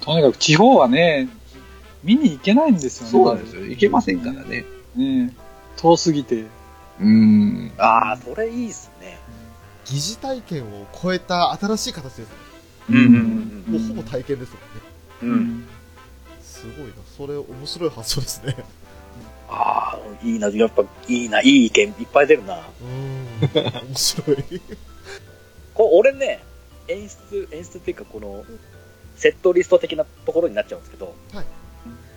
[0.00, 1.28] とにかく地方はね、
[2.04, 3.10] 見に行けないんですよね。
[3.10, 3.66] そうなんですよ。
[3.66, 4.64] いけませんからね。
[4.94, 5.34] ね
[5.76, 6.46] 遠すぎて。
[7.00, 7.72] うん。
[7.78, 9.18] ああ、それいいっすね。
[9.84, 12.26] 疑似体験を超えた新しい形ですね。
[12.90, 14.80] うんうんもうほぼ体験ですもんね。
[15.22, 15.30] うん。
[15.30, 15.68] うん。
[16.40, 16.92] すごいな。
[17.16, 18.56] それ面白い発想ですね。
[19.50, 22.56] ああ、いいな、やっぱいいな、いい意見いっぱい出るな。
[22.56, 23.86] うん。
[23.88, 24.36] 面白い。
[25.74, 26.44] これ俺ね、
[26.88, 28.44] 演出、演出っていうかこの、
[29.16, 31.44] セットリスト的なところになっちゃうんですけど、はい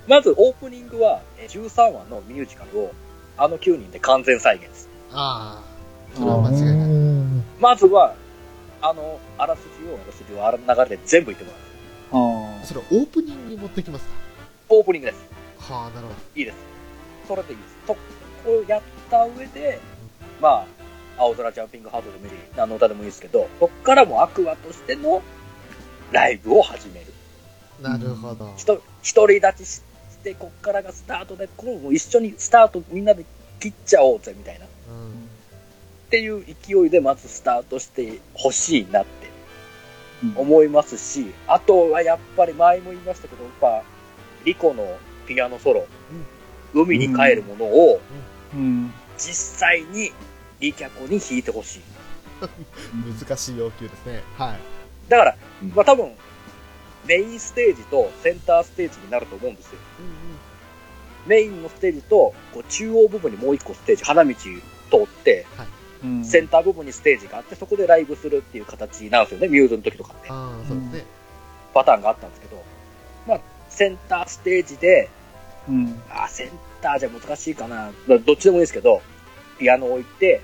[0.07, 2.91] まずオープニングはえ13話のミュージカルを
[3.37, 4.89] あの9人で完全再現です。
[5.11, 6.15] ああ。
[6.15, 7.43] それは間違いない。
[7.59, 8.15] まずは、
[8.81, 12.61] あの、あらすじを、あらすじをあら流れで全部言ってもらう。
[12.61, 14.05] あそれオープニングに持ってきます
[14.67, 15.23] オープニングです。
[15.67, 16.57] かはあ、なるほいいです。
[17.27, 17.75] それでいいです。
[17.87, 17.99] と、こ
[18.67, 19.79] うやった上で、
[20.41, 20.65] まあ、
[21.17, 25.21] 青空ジャンピングハートでもいい、何の歌でもいいですけど、こっからもアクアとしての
[26.11, 27.07] ライブを始める。
[27.81, 27.89] ど。
[27.89, 28.53] なるほど。
[28.57, 28.81] ひと
[29.15, 29.81] 独り立ちし
[30.23, 33.25] て、こっからがスタートで、これも一緒にスタートみんなで
[33.59, 34.65] 切っちゃおうぜ、みたいな。
[34.65, 35.29] っうん。
[36.09, 39.29] ていう勢いでまずスタートしてほしいなって
[40.23, 43.83] うん思いますし、あとはやっぱり前も言いましたけど、やっぱ、
[44.45, 44.97] リコの
[45.27, 45.85] ピアノソロ、
[46.73, 47.99] 海に帰るものを
[48.53, 48.93] うん。
[49.17, 50.11] 実際に
[50.61, 51.81] リキャコに弾いてほしい。
[53.19, 54.21] 難しい要求ですね。
[54.37, 54.59] はい。
[55.09, 56.11] だから、うんまあ多分、
[57.05, 59.79] メインステージとセンターステージになると思うんですよ。
[61.25, 65.45] メインのステージと、こう中央部分にもう一個ステージ、花道通って、
[66.03, 70.27] うんセンター部分にステージがあって、そこでライブするっていう形なんですよね、ミューズの時とかって。
[70.29, 71.05] ああ、そうですね。
[71.73, 72.63] パターンがあったんですけど、
[73.27, 75.09] まあ、センターステージで、
[75.69, 76.01] うん。
[76.09, 76.49] あ、セン
[76.81, 77.91] ターじゃ難しいかな。
[78.07, 79.01] どどっちでもいいですけど、
[79.59, 80.41] ピアノを置いて、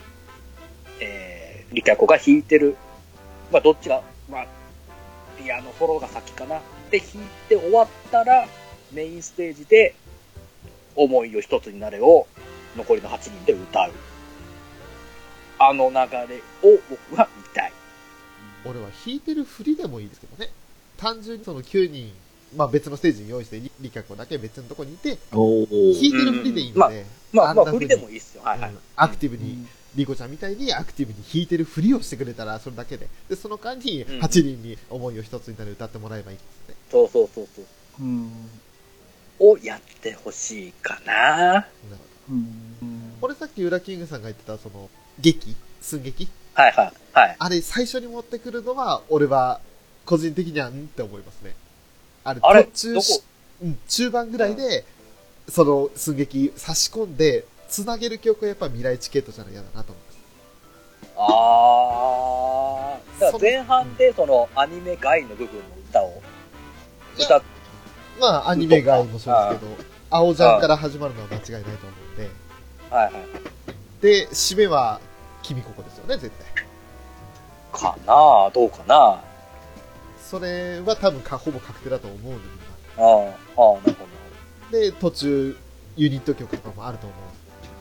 [1.00, 2.76] えー、リキャコが弾いてる。
[3.52, 4.48] まあ、どっちが、まあ、
[5.42, 6.62] ピアノソロが先かな。
[6.92, 8.48] で、弾いて終わったら、
[8.92, 9.96] メインステージで、
[10.96, 12.28] 思いを一つになれを、
[12.76, 13.92] 残りの8人で歌う。
[15.60, 17.74] あの流れを僕は見たい。
[18.66, 20.52] 俺は弾いてる振りでもいいですけどね。
[20.98, 22.12] 単純にその9人、
[22.56, 28.44] まあ別のステージに用意して、リリキャコだけ別のとこにいて、お弾いてる振りでいいので、まあ、まあ、振りでもいいっすよ。
[28.44, 28.70] はいはい。
[28.72, 29.66] うんアクティブに、
[29.98, 33.10] リコちゃんみたいにアクティブに弾いてるふりをしてくれたら、それだけで。
[33.30, 36.76] で、その間にうん8人に思いを一つになる歌ってもらえばいいですね。
[36.92, 37.66] そうそうそうそう。
[38.00, 38.32] うん。
[39.40, 41.14] をやってほしいかな。
[41.14, 41.98] なるほど
[42.30, 43.14] うん。
[43.22, 44.88] 俺さっきウラキングさんが言ってた、その、
[45.20, 45.56] 劇？
[45.82, 46.30] 寸劇？
[46.54, 46.94] はいはい。
[47.14, 47.36] はい。
[47.40, 49.60] あれ最初に持ってくるのは、俺は、
[50.06, 51.56] 個人的には、んって思いますね。
[52.24, 53.24] あれ、途中どこ？
[53.64, 54.86] うん、中盤ぐらいで、
[55.50, 60.18] その寸劇差し込んで、つなげる曲はやっぱ未来チケットじゃない嫌だなと思います。
[61.18, 63.22] あー。
[63.22, 66.22] だから前半でそのアニメ外の部分の歌を
[67.18, 67.42] 歌っ
[68.20, 69.78] まあ、アニメ外もそうですけど、
[70.10, 72.30] 青ジャンから始まるのは間違いないと思うんで、
[72.90, 73.14] はいはい。
[74.02, 75.00] で、締めは、
[75.44, 76.66] 君ここですよね、絶対。
[77.72, 79.22] かなどうかな
[80.20, 82.42] それは多分か、ほぼ確定だと思うんで、
[82.98, 84.06] ああ、ああ、なるほ
[84.72, 84.78] ど。
[84.80, 85.58] で、途中、
[85.96, 87.20] ユニット曲とかもあると思う。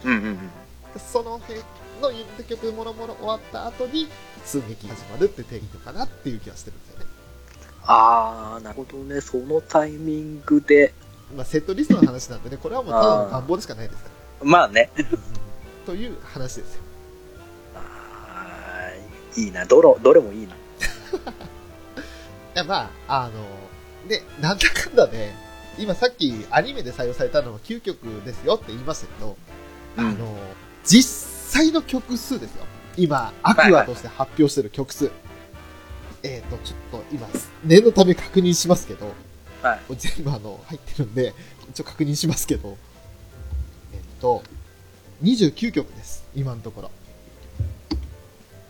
[0.05, 0.37] うんうんうん。
[0.37, 1.61] でその辺
[2.01, 2.11] の
[2.49, 4.09] 曲もろもろ終わった後に、
[4.45, 7.07] 寸劇始まるって定義かなっていう気がしてるんですよね。
[7.83, 9.21] あー、なるほどね。
[9.21, 10.95] そのタイミングで。
[11.37, 14.11] まあ、セットリストの話なんでね、これはもうただの願望でしかないですか
[14.43, 14.47] ら。
[14.47, 14.91] まあね。
[15.85, 16.83] という話ですよ。
[17.75, 19.65] あーいいな。
[19.65, 20.55] どれ、どれもいいな。
[20.55, 20.57] い
[22.55, 23.33] や、まあ、あの、
[24.09, 25.37] で、なんだかんだね、
[25.79, 29.37] 今さっきアニメで採用されたのは9曲ですよって言いましたけど、
[29.97, 30.37] あの、
[30.85, 32.65] 実際の曲数ですよ。
[32.97, 35.11] 今、アクアとして発表してる曲数。
[36.23, 37.29] えっ、と、ちょっと今、
[37.65, 39.13] 念のため確認しますけど、
[39.63, 39.97] はい。
[39.97, 41.35] 全部あの、入ってるんで、
[41.71, 42.77] 一応確認しますけど、
[43.93, 44.43] えっと、
[45.23, 46.25] 29曲です。
[46.35, 46.91] 今のところ。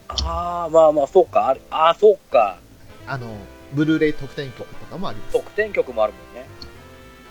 [0.08, 1.48] ああ、まあまあ、そうか。
[1.48, 2.58] あれああ、そうか。
[3.06, 3.36] あの、
[3.72, 5.32] ブルーレイ特典曲とかもあります。
[5.32, 6.46] 得点曲もあるもんね。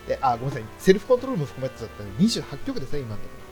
[0.07, 0.63] で、あ、ごめんなさい。
[0.79, 3.44] セルフコントロールも含まれてちゃったんで、28曲ですね、今のところ。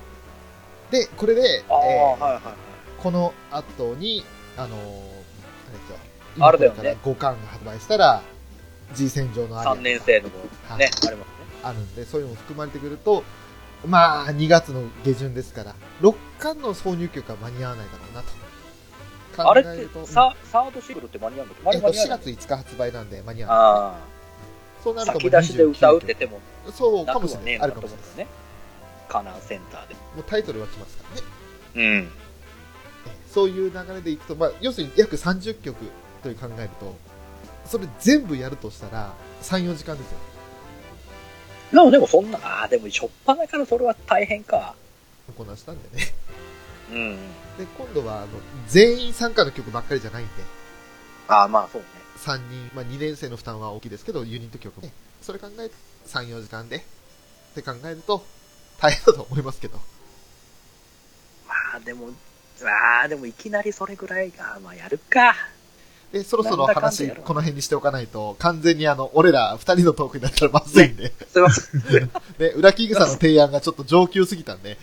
[0.93, 2.41] で、これで、えーはいはいはい。
[3.01, 4.23] この後に、
[4.55, 5.97] あのー、あれですよ。
[6.45, 8.21] あれだよね今これから5巻が発売したら、
[8.93, 10.29] G 戦場のアリア3年生の
[10.69, 11.35] はいね、ありますね。
[11.63, 13.23] あるんで、そういうのも含まれてくると、
[13.87, 19.49] まあ、2月の下旬ですから、6巻の挿入曲は間に合わないだろうなと。
[19.49, 23.65] あれっえると、ササードシングルって間に合うんだっけ間えっと、4に合わない月5日発売なんで間に合わない。
[23.65, 23.97] あ
[24.83, 27.59] そうなあ、るともう先出しで歌うって29ても、曲そうなかもしれない。
[27.61, 27.97] あるかもしれない。
[27.97, 28.27] と思うんですね。
[29.13, 29.93] カナンセンターで。
[29.93, 31.27] もうタイトルは来ますからね。
[31.75, 31.83] うん。
[32.03, 32.09] え
[33.31, 35.77] そういう流れでいくと、まあ、要するに約30曲
[36.23, 36.95] という考えると、
[37.65, 40.17] それ全部やるとしたら、3、4時間ですよ。
[41.71, 44.75] でもでもそんな、ああ、でもしょっぱなからそれは大変か。
[45.37, 46.13] こなしたんでね。
[46.91, 47.17] うん。
[47.57, 48.27] で、今度は、あの、
[48.67, 50.31] 全員参加の曲ばっかりじゃないんで、
[51.27, 51.87] ああ、まあそうね。
[52.17, 54.89] 3人、まあ2年生の負担は大きいですけど、ユニット曲も。
[55.21, 55.75] それ考えて、
[56.07, 56.81] 3、4時間で、っ
[57.55, 58.25] て考えると、
[58.79, 59.77] 大変だと思いますけど。
[61.47, 62.09] まあでも、
[62.63, 65.35] ああ、でもいきなりそれぐらいが、まあやるか。
[66.13, 72.11] で、そろそろ話、この辺にしておかないと、完全にあの、俺ら2人のトークになったらまずいんで、すいません。
[72.37, 74.77] で、裏キングさんの提案がちょっと上級すぎたんで、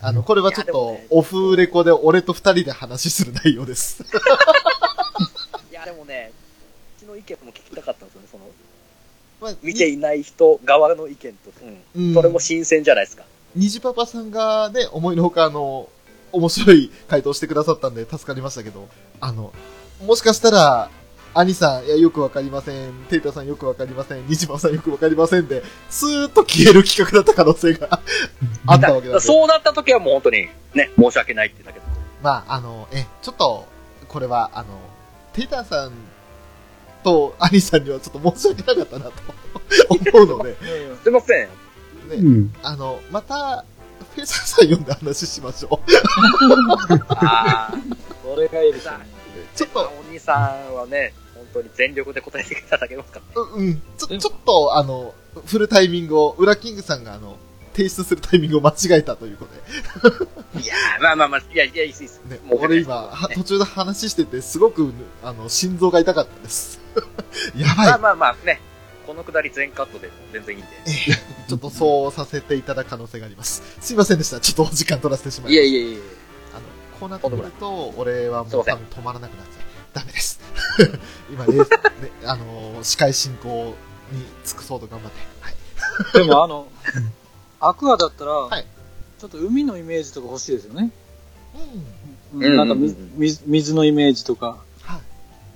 [0.00, 4.02] あの、これはちょっとオフレコで俺と2人で話する内容です。
[5.70, 6.32] いやでもね、
[6.98, 8.28] うちの意見も聞きたかったんですよね。
[8.32, 8.63] その、まあ
[9.62, 12.08] 見ていない人側の意見と、うん。
[12.08, 13.24] うんそれも新鮮じゃないですか。
[13.54, 15.88] 虹パパさんがね、思いのほかあの、
[16.32, 18.88] 面白い回答してくださったんで助かりましたけど、
[19.20, 19.52] あの、
[20.04, 20.90] もしかしたら、
[21.36, 22.92] 兄さん、いや、よくわかりません。
[23.08, 24.26] テイタさんよくわかりません。
[24.28, 28.00] 虹パパさんよくわかりませんで、スーッと消える企画だった可能性が
[28.66, 29.20] あったわけなんで。
[29.20, 31.84] そうなった時はもう本当に、ね、申し訳ないってだけど。
[32.22, 33.66] まあ、あの、え、ちょっと、
[34.08, 34.68] これは、あの、
[35.32, 35.92] テイターさん
[37.04, 39.12] と兄さんにはちょっと申し訳なかったなと
[40.14, 40.56] 思うので、
[41.02, 41.48] すいません。
[41.48, 41.50] ね、
[42.16, 42.54] うん。
[42.62, 43.64] あの、また、
[44.14, 45.92] フェイサーさん読んで話しましょう。
[47.08, 47.74] ああ。
[48.22, 49.06] それがいいですよね。
[49.54, 53.50] ちょっと、お兄さんはね、本当に全力で答えていただけますからね。
[53.54, 55.14] うん、うん、ちょ、ちょっと、あの、
[55.46, 57.36] 振るタイミングを、ウラキングさんが、あの、
[57.74, 60.08] 提出するタイミングを間違えたということ
[60.60, 62.20] いやー、まあまあまあ、いやいや、いいです、いいです。
[62.28, 62.36] で。
[62.36, 64.92] ね、もう俺今、は途中で話してて、すごく、
[65.22, 66.83] あの、心臓が痛かったです。
[67.56, 67.98] やばいまあ。
[67.98, 68.60] まあまあね、
[69.06, 70.70] このくだり全カットでも全然いいんで。
[71.48, 73.62] ちょっとそうさせていただく可能性があります。
[73.80, 74.40] すいませんでした。
[74.40, 75.62] ちょっとお時間取らせてしまいました。
[75.62, 75.98] いやいやいや
[76.54, 76.62] あの、
[77.00, 79.64] こうなってくると、俺はもう多分止まらなくなっちゃう。
[79.94, 80.40] ダメです。
[81.30, 81.64] 今ね、ね、
[82.24, 83.74] あの、司会進行
[84.10, 85.18] に尽くそうと頑張って。
[85.40, 85.54] はい。
[86.26, 86.68] でもあの、
[87.60, 88.66] アクアだったら、はい
[89.24, 90.90] ちょっと海のイメージとか欲しいですよね。
[92.34, 92.44] うん。
[92.44, 94.58] うんなんか水水のイメージとか。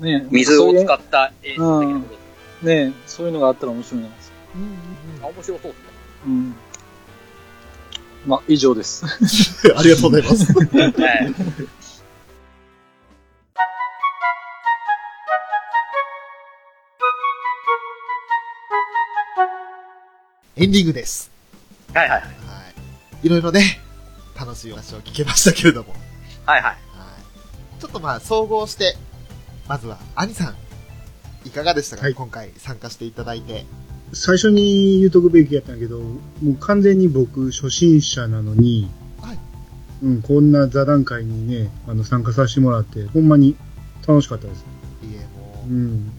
[0.01, 0.13] はい。
[0.13, 2.17] ね水を使っった演出的なこ
[2.61, 2.67] と。
[2.67, 4.37] ねそういうのがあったら面白いんじゃないですか。
[4.55, 5.75] うんうんあ、面白そうですね。
[6.27, 6.55] うん。
[8.27, 9.05] まあ、以上です。
[9.69, 9.79] うん。
[9.79, 10.53] ありがとうございます。
[10.53, 10.69] はい。
[20.61, 21.31] エンディングです。
[21.95, 22.29] はいはいはい。
[22.29, 22.29] は
[23.23, 23.27] い。
[23.27, 23.79] いろいろね、
[24.39, 25.95] 楽しいお話を聞けましたけれども。
[26.45, 26.73] はいはい。
[26.73, 26.77] は
[27.79, 27.81] い。
[27.81, 28.97] ちょっとまあ、総合して、
[29.69, 30.55] まずは、兄さん、
[31.47, 33.67] いかがでしたか、はい今回参加していただいて。
[34.15, 36.17] 最初に言うとくべきやったんやけど、も
[36.53, 38.89] う完全に僕初心者なのに、
[39.21, 39.39] はい
[40.03, 43.57] うん、こんな座談会にね、あの参加させてもらって、ほんまに
[44.07, 44.65] 楽しかったです。
[45.03, 46.13] いえ、もうう、ん。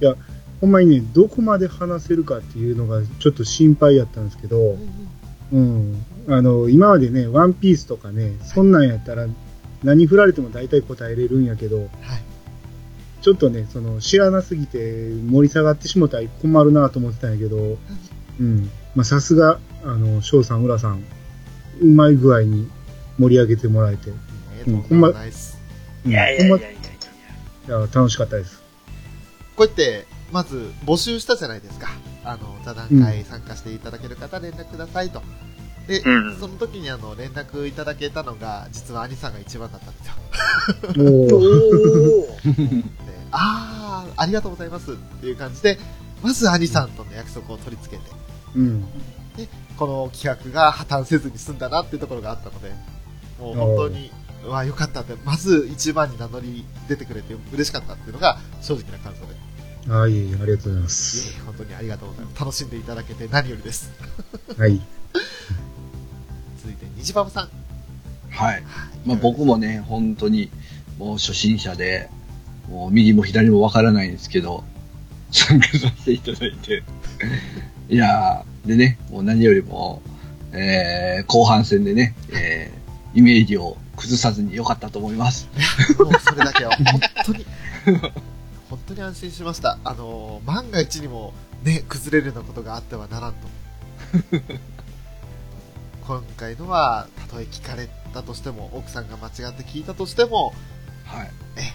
[0.00, 0.14] いや、
[0.60, 4.78] ほんまにね、どこまで話せるかっていうのがちょっと心配やったんですけど、
[5.52, 5.96] うん。
[6.28, 9.26] あの、今までね、ワンピースとかね、そんなんやったら
[9.82, 11.88] 何振られても大体答えれるんやけど、はい。
[13.22, 17.78] ちょっとね、その、知らなすぎて盛り下がってしもたら困るなと思ってたんやけど、
[18.40, 18.70] うん。
[18.94, 21.04] まあ、さすが、あの、翔さん、浦さん、
[21.80, 22.68] うまい具合に
[23.18, 24.16] 盛り上げてもらえて、ね
[24.66, 25.58] うんとんでもないです。
[26.04, 27.78] うんいやいやいほんまやいやいやいや。
[27.78, 28.60] いや楽しかったです。
[29.56, 31.90] こうやって、まず募集したじゃないですか。
[32.24, 35.22] あの、座談会参加していただける方連絡くださいと。
[35.86, 41.34] で、うんその時にあの、連絡いただけたのが、実は兄さんが一番だったんですよ。
[41.34, 42.28] お
[43.32, 45.78] あー、ありがとうございますっていう感じで、
[46.22, 48.10] まず兄さんとの約束を取り付けて、
[48.56, 48.84] うん。
[49.76, 52.70] この企画が破綻せずに済んだなっていうところがあったので、
[53.40, 54.10] もう本当に
[54.46, 59.34] は良かったって、まず一番に名乗り出てくれて嬉しかったっていうのが正直な感想で。
[59.92, 61.42] ああ、いえいえ、ありがとうございまいえす。
[61.44, 62.40] 本当にありがとうございます。
[62.40, 63.90] 楽しんでいただけて何よりです。
[64.56, 64.80] はい。
[66.62, 67.48] 続いて、虹パパさん。
[68.30, 68.62] はい。
[69.04, 70.48] まあ僕もね、本当に、
[70.96, 72.08] もう初心者で、
[72.68, 74.62] もう右も左もわからないんですけど、
[75.32, 76.84] 参加させていただいて。
[77.88, 80.02] いやー、でね、もう何よりも、
[80.52, 85.48] えー、後半戦でね、えー、イメージを崩さずに良かったと思います。
[85.98, 87.46] もうそれだけは、本当に、
[88.70, 89.78] 本当に安心しました。
[89.82, 91.34] あのー、万が一にも
[91.64, 93.48] ね、崩れるようなことがあってはならんと。
[96.06, 100.52] 今回のは、たとえ聞かれたとしても、奥さんが間違って聞いたとしても、
[101.04, 101.30] はい。
[101.56, 101.72] え、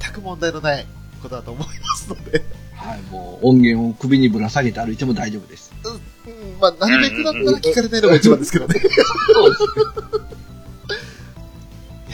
[0.00, 0.86] 全く問題のない
[1.22, 5.72] ことだと思いますので、はい、もう音源を首にぶら下げて歩いても大丈夫です。
[5.84, 8.74] うん、まあ、なるべくだったら聞かれないのが一番ですけどね。
[8.74, 8.88] です。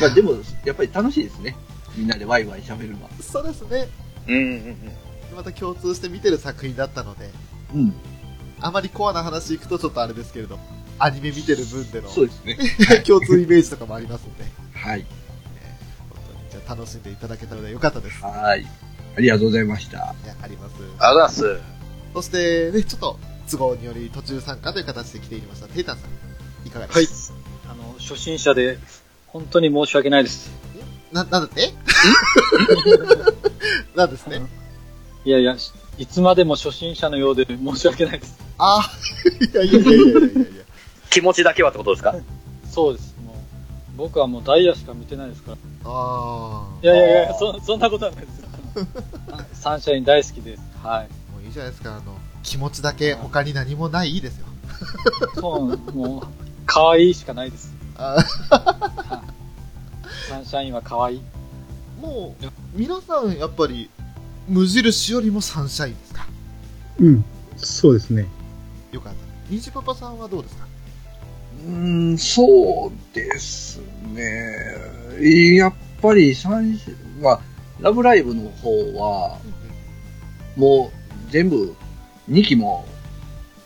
[0.00, 0.32] まあでも、
[0.64, 1.56] やっぱり楽しいですね。
[1.96, 3.10] みんなでワイワイ喋るのは。
[3.20, 3.88] そうですね。
[4.28, 5.36] うんうんうん。
[5.36, 7.30] また共通して見てる作品だったので、
[7.74, 7.94] うん。
[8.60, 10.58] あまりコアな話いくとちょっとあれですけれど、
[10.98, 12.56] アニメ見てる分でのそうですね。
[13.06, 14.44] 共通イメージとかもありますので、
[14.74, 15.04] はい。
[16.10, 18.22] 本当にじゃあ楽しんでいただけたのでよかったです。
[18.22, 18.66] はい。
[19.16, 19.96] ありがとうございました。
[19.96, 20.74] いや、あります。
[20.76, 21.60] ありがとうございます。
[22.14, 23.18] そして、ね、ちょっと
[23.50, 27.36] 都合により途中参加という形で来ていました、テイタンさん、いかがですか？
[27.72, 28.78] あの、初心者で、
[29.26, 30.50] 本当に申し訳ないです。
[31.12, 31.72] な、なんだって？
[33.94, 34.42] なんですね？
[35.24, 35.56] いやいや、
[35.98, 38.38] いつまでも初心者のようで申し訳ないです。
[38.58, 38.90] ああ、
[39.44, 40.22] いやいやいやいやいやい
[40.56, 40.65] や。
[41.16, 42.14] 気持ちだけはってことですか？
[42.70, 43.14] そうです。
[43.24, 43.36] もう、
[43.96, 45.56] 僕はもうダイヤしか見てないですから。
[45.86, 48.42] あいやいやいや、そそんなことはないです
[49.62, 50.62] サンシャイン大好きです。
[50.82, 51.06] はい。
[51.06, 54.46] あ、もういいじゃないですか、あの、気持ちだけ他に何もないいいですよ。
[55.36, 56.26] そう、もう、
[56.66, 57.72] 可愛いしかないです。
[57.96, 58.16] あ
[60.28, 61.20] サンシャインは可愛い。
[61.98, 62.44] ーもう、
[62.74, 63.88] 皆さんやっぱり、
[64.48, 66.26] 無印よりもサンシャインですか？
[67.00, 67.24] うん。
[67.56, 68.26] そうですね。
[68.92, 69.18] よかった。
[69.48, 70.65] 虹パパさんはどうですか？
[71.64, 73.80] うーん、そうです
[74.12, 75.56] ね。
[75.56, 77.40] やっぱり三種、まあ、
[77.80, 79.38] ラブライブの方は、
[80.56, 81.74] もう全部
[82.30, 82.86] 2期も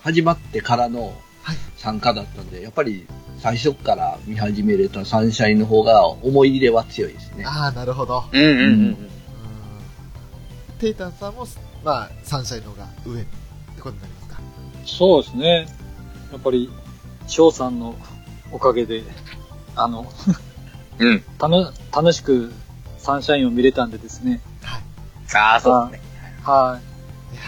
[0.03, 1.12] 始まってからの
[1.43, 3.07] はい参加だったんで、やっぱり
[3.38, 7.45] 最初から見始めれたサンシャインの方が思い入れは強いですね。
[7.47, 8.24] ああ、なるほど。
[8.32, 9.11] うんうんうんうん
[10.78, 11.47] テイタンさんも、
[11.84, 13.28] まあ、サンシャインの方が上って
[13.82, 14.41] ことになりますか？
[14.86, 15.66] そうですね。
[16.32, 16.70] やっぱり、
[17.31, 17.95] 翔さんの
[18.53, 19.03] おかげで、
[19.76, 20.07] あの、
[20.99, 21.07] うん。
[21.07, 21.20] うん。
[21.39, 22.53] たの、楽しく
[22.99, 24.41] サンシャインを見れたんでですね。
[24.62, 24.83] はい。
[25.35, 26.11] ああ、そうですね。
[26.43, 26.81] は
[27.33, 27.43] いや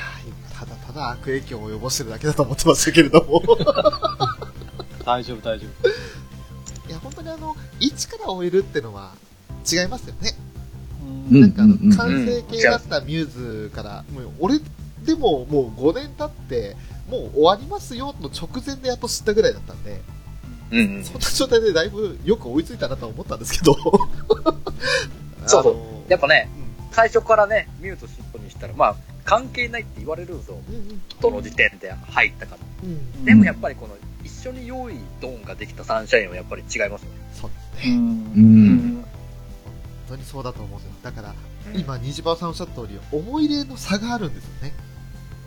[0.55, 3.43] ーただただ悪影響を及ぼしてるだけだと思ってましたけれども。
[3.43, 3.43] い。
[5.05, 5.89] 大丈夫、大丈夫。
[6.89, 9.13] いや、本当にあの、一から終えるってのは
[9.71, 10.35] 違いますよね。
[11.31, 14.61] なんかあの完成形だったミューズから、もう俺
[15.05, 16.77] でももう5年経って、
[17.13, 20.01] もう終わりますよの直前でやっと知ったぐらいだったんで、
[20.71, 21.05] うんうん。
[21.05, 23.75] そんな状態でだいぶよく追いついたなとは思ったんですけど。
[25.47, 26.49] そうそうやっぱね、
[26.91, 30.55] う最初からね、ミュートシットにしたら、まあ、関係ないって言われるんですよ。
[30.55, 32.57] んうんどの時点で入ったか。
[32.83, 33.95] うんでもやっぱりこの、
[34.25, 37.17] 一緒に用意ドンができたサンシャインはやっぱり違いますよね。
[37.35, 37.95] そうですね。
[37.95, 38.33] うん。
[38.35, 39.05] うん
[40.09, 40.93] 本当にそうだと思うんですよ。
[41.03, 41.35] だから、
[41.75, 44.73] 今、虹パさんおっしゃった通り、思い入れの差があるんですよね。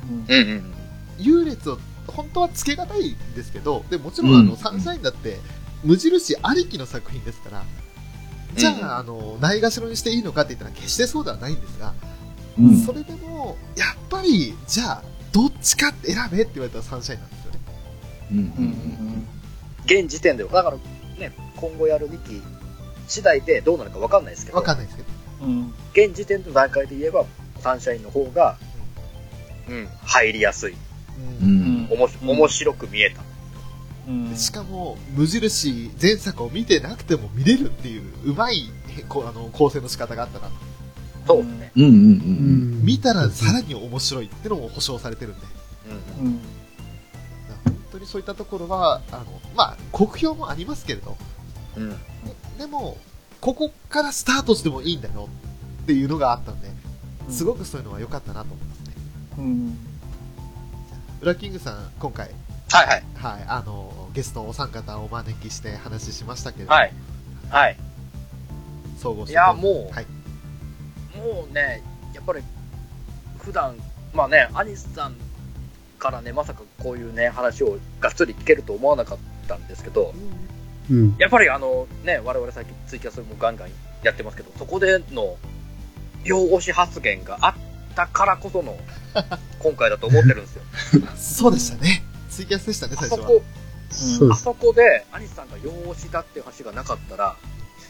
[0.09, 0.75] うんうんうん。
[1.17, 5.39] 優劣を本当はつけがたいんですけど、でもちろんあの、うんサンシャインだって
[5.83, 7.63] 無印ありきの作品ですから、
[8.55, 11.93] じゃあ、うんあの、ないがしろにしていいのかって言ったら決してそうではないんですが、
[12.57, 17.59] うんそれでも、やっぱり、じゃあ、どっちかって選べって言われたらサンシャインなんですよね。
[18.31, 19.27] うんうんうん
[19.85, 20.77] 現時点では、だから
[21.19, 22.41] ね、今後やる2期
[23.07, 25.09] 次第でどうなるかわかんないですけど、わかんないですけど。
[25.45, 25.73] うん。
[25.93, 27.25] 現時点の段階で言えば、
[27.59, 28.57] サンシャインの方が、
[29.69, 30.75] うん、入りやすい。
[31.41, 33.21] ううんんおも面白く見えた。
[34.07, 34.35] うん。
[34.35, 40.53] しかも、無印前作を見てなくても見れるっていう、うまい、へこうあの、構成の仕方があったなと。
[41.27, 41.71] そうですね。
[41.75, 45.45] うんうんうん見たらさらに面白いってのも保証されてるんで。
[46.19, 46.39] うんうん。
[47.63, 51.17] 本当にそういったところは、あの、まあ、酷評もありますけれど、
[51.77, 51.89] うん。
[51.89, 51.95] で
[52.59, 52.97] でも、
[53.41, 55.29] ここからスタートしてもいいんだよ
[55.83, 56.69] っていうのがあったんで、
[57.29, 58.93] すごくそういうのは良かったなと思いますね。
[59.37, 59.77] うん。
[61.25, 62.29] ブラッキングさん、今回、
[62.69, 63.03] はいはい。
[63.15, 66.93] はい、あの、ゲストお三方をお招きして話しましたけれど、はい。
[67.49, 67.77] はい。
[68.99, 69.31] 総合して。
[69.31, 70.05] いや、もう、はい。
[71.17, 71.81] もうね、
[72.13, 72.43] やっぱり、
[73.39, 73.75] 普段、
[74.13, 75.15] まあね、アニスさん
[75.97, 79.17] からね、まさかこういうね、話をがっつり聞けると思わなかっ
[79.47, 80.13] たんですけど、
[80.91, 81.15] うん。
[81.17, 83.69] やっぱりあのね、我々最近ツイキャスもガンガン
[84.03, 85.37] やってますけど、そこでの
[86.23, 87.64] 用押し発言があっ
[87.95, 88.77] たからこその
[89.59, 90.63] 今回だと思ってるんですよ。
[91.15, 92.03] そうでしたね。
[92.29, 94.33] ツイキャスでしたね、あ最初は。
[94.33, 97.35] あそこで、アニスさんが用押しだっていう話がなかったら、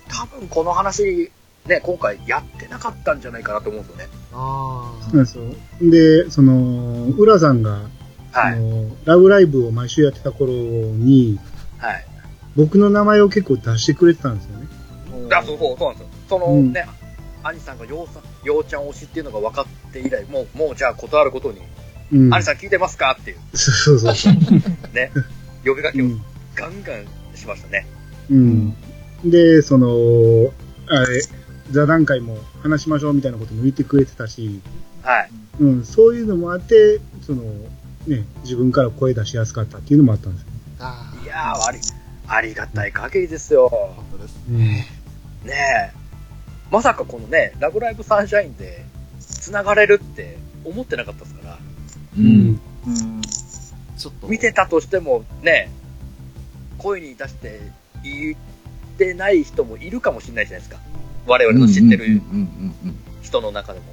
[0.08, 1.32] 多分この話、
[1.66, 4.10] ね、今回やってなかったんじゃないかなと思うんですよね。
[4.34, 5.43] あそうなんですよ。
[5.82, 7.89] で、その、浦さんが、
[8.32, 8.60] はい。
[9.06, 11.39] ラブライブを毎週やってた頃に、
[11.78, 12.06] はい。
[12.56, 14.68] 僕の名前を結構出してくれてたんですよね。
[15.34, 16.10] あ、そうそう、そうなんですよ。
[16.30, 16.86] そのうんね、
[17.43, 21.62] アニさんがようさん、ようちゃん推しっていうのが分かって以来、もう、もうじゃあ断ることに、
[22.14, 22.43] うん。
[22.43, 24.34] さん聞いてますかっていう、そうそうそう。
[24.93, 25.12] ね、
[25.66, 26.22] 呼びかけをうん。
[26.56, 27.88] ガンガンしましたね。
[28.30, 28.76] うん。
[29.26, 29.88] で、その、
[30.88, 31.22] あれ、
[31.72, 34.62] 座談会も話しましょうみたいなことも言ってくれてたし、
[35.02, 35.30] はい。
[35.60, 37.41] うん、そういうのもあって、その、
[38.08, 40.50] ね、自分から声出しやすかったっていうのもあったんですよ。
[40.80, 41.14] あ。
[41.22, 41.80] あいやー、あり、
[42.28, 43.70] ありがたい限りですよ。
[43.70, 44.36] 本当です。
[44.50, 44.58] うん。
[44.58, 44.86] ね
[45.48, 46.05] え。
[46.72, 48.84] まさかこのね、ラブライブサンシャインで、
[49.20, 51.57] 繋がれるって思ってなかったですから、
[52.18, 52.26] うん。
[52.26, 53.22] うん。
[53.97, 54.28] ちょっと。
[54.28, 55.70] 見てたとしてもね、
[56.78, 57.61] 声に出して
[58.03, 60.82] 言ってない人もいるかもしれないじゃないですか。
[61.28, 62.22] 我々の知ってる
[63.22, 63.86] 人の中でも。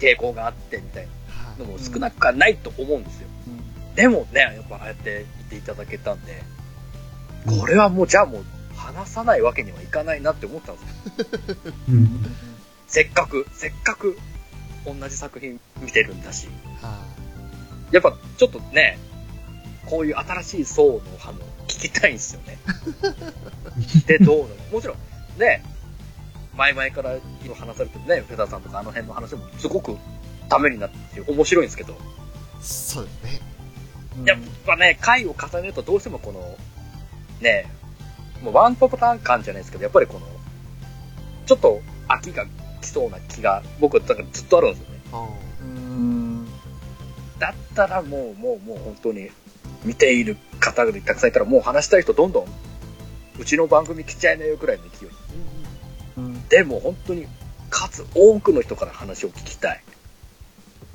[0.00, 1.06] 抵抗があってみたい
[1.58, 3.28] なのも少なくはないと思うんですよ。
[3.94, 6.42] でもね、やっぱああやって言っていただけたんで、
[7.46, 8.44] これはもうじゃあもう
[8.92, 11.72] 話さないわけにはいかないなって思ったんですよ。
[11.88, 12.08] うん。
[12.86, 14.18] せっかく、せっかく
[14.84, 16.48] 同じ作品見てるんだし。
[16.80, 16.98] は
[17.92, 18.98] やっぱちょっとね、
[19.86, 22.58] こういう新しい層の派も聞きたいんですよね。
[24.06, 24.54] で、どうなの？
[24.72, 25.64] もちろん、ね、
[26.56, 29.96] 前々から今話されてるね、フェザーさんとかあの辺の話もすごく
[30.48, 31.96] ためになって面白いんですけど、い。
[32.60, 33.40] そうですね。
[34.24, 36.56] やっぱね、回を重ねるとどうしてもこの、
[37.40, 37.66] ね、
[38.42, 40.26] もうワンパターン感じゃないですけど、やっぱりこの、
[41.46, 42.46] ちょっと飽きが
[42.80, 45.00] 来そうな気が、僕だからずっとあるんですよね。
[45.12, 45.28] あ
[45.60, 46.46] うん。
[47.38, 49.30] だったらもう、もう、もう本当に
[49.84, 52.46] 見ている方がたくさんいたらもう話したい人どんどん、
[53.38, 55.10] うちの番組来ちゃいなよくらいの勢い。
[56.18, 56.48] うん。
[56.48, 57.26] でも本当に
[57.70, 59.82] 数多くの人から話を聞きたい。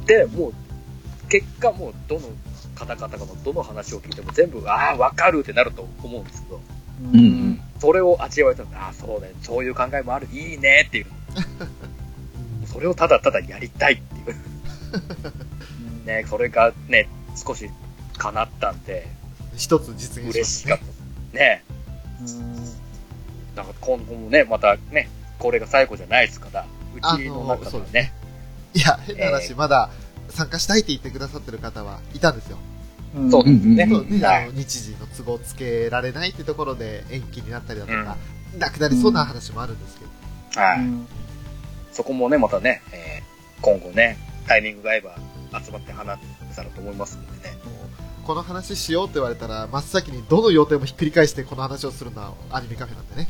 [0.05, 0.53] で、もう、
[1.29, 2.29] 結果もうどの
[2.75, 6.61] 方々のどの話を聞いても全部、ああ、わかるってなると思うんですけど、
[7.01, 11.05] うんうんそれを味わえたら、ああ、そうね、そういう考えもある、いいねっていう。
[12.65, 14.35] それをただただやりたいっていう。
[16.07, 17.69] ね、それがね、少し
[18.17, 19.07] 叶ったんで、
[19.57, 20.79] 一つ実現しま嬉しかっ。
[21.33, 21.37] た。
[21.37, 21.63] ね。
[23.55, 26.65] なんか今後もね、またね、これが最後じゃないですから、
[26.95, 28.13] うちの中ですではね、
[28.73, 29.89] いや、変な話、えーまだ
[30.29, 32.57] 参加したいって言ってくださってる方はいたんですよ。
[33.15, 33.31] うん。
[33.31, 33.87] そうですね。
[33.89, 34.05] そう
[34.53, 38.17] 日時の都合つけられないってところで延期になったりだとか、
[38.57, 40.61] なくなりそうな話もあるんですけど。
[40.61, 40.79] はい。
[40.79, 41.07] うん。
[41.91, 45.15] そこもね、またね、えー今後ね、タイミングが合えば
[45.63, 46.19] 集まって話
[46.51, 47.55] せたらと思いますんでね。
[47.65, 53.27] もうこの話しようって言われたら、真っ先にどの予定もひっくり返してこの話をするのはアニメカフェなんでね。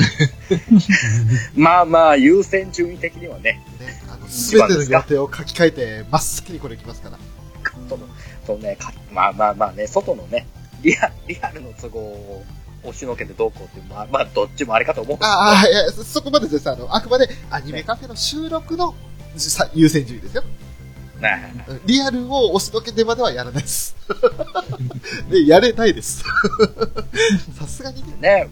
[1.56, 7.18] まあまあ、優先順位的にはね、ね、あの、一すべての予定を書き換えて、真っ先にこれ来ますから。
[8.50, 10.46] その、そのね、かまあまあまあね、外のね、
[10.82, 12.44] リアリアルの都合を
[12.82, 16.70] 押しのけてどうこうっていう、まあまあ、どっちもあれかと思うんですけどああ、いや、そそこまでです。
[16.70, 18.94] あの、あくまでアニメカフェの収録の
[19.36, 20.42] さ優先順位ですよ。
[21.20, 23.94] ねうんリアルを押しのけてまではやらないです。
[25.30, 26.24] で、やれないです。
[27.58, 28.16] さすがにね。
[28.20, 28.48] ね、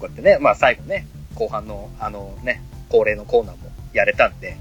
[0.00, 1.06] こうやってね、まあ最後ね、
[1.36, 4.56] 後半の、あのね、恒例のコーナーもやれたんで、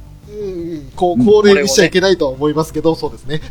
[0.95, 3.41] こう、恒例にしちゃいけないとは思いますけど、そうですね。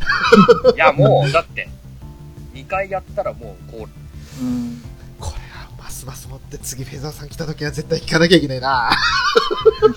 [0.74, 1.68] いやもう、だって、
[2.54, 3.88] 2回やったらもう、こ
[4.40, 4.82] う、うん。
[5.18, 8.90] これは、ますます持って次フェザーさん来た時は絶対聞かなきゃいけないな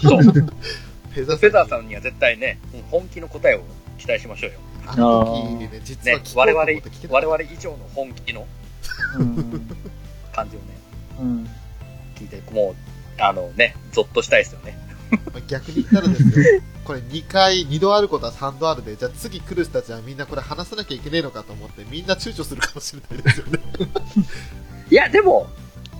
[0.01, 2.59] そう、フェザーフェザーんさんには絶対ね、
[2.89, 3.61] 本気の答えを
[3.97, 4.59] 期待しましょうよ。
[4.85, 6.63] あの時ね、実はね我々
[7.09, 8.45] 我々以上の本気の
[9.17, 9.67] うん。
[10.33, 10.65] 感じをね、
[11.19, 11.49] うん。
[12.15, 14.77] 聞いて、もう、あのね、ゾッとしたいですよね。
[15.13, 23.59] まあ逆に言ったらですよ、これ2回、2度あることは3度あるで、じゃあ次来る人たちはみんなこれ話さなきゃいけないのかと思って、みんな躊躇するかもしれないですよね。
[24.89, 25.47] いや、でも、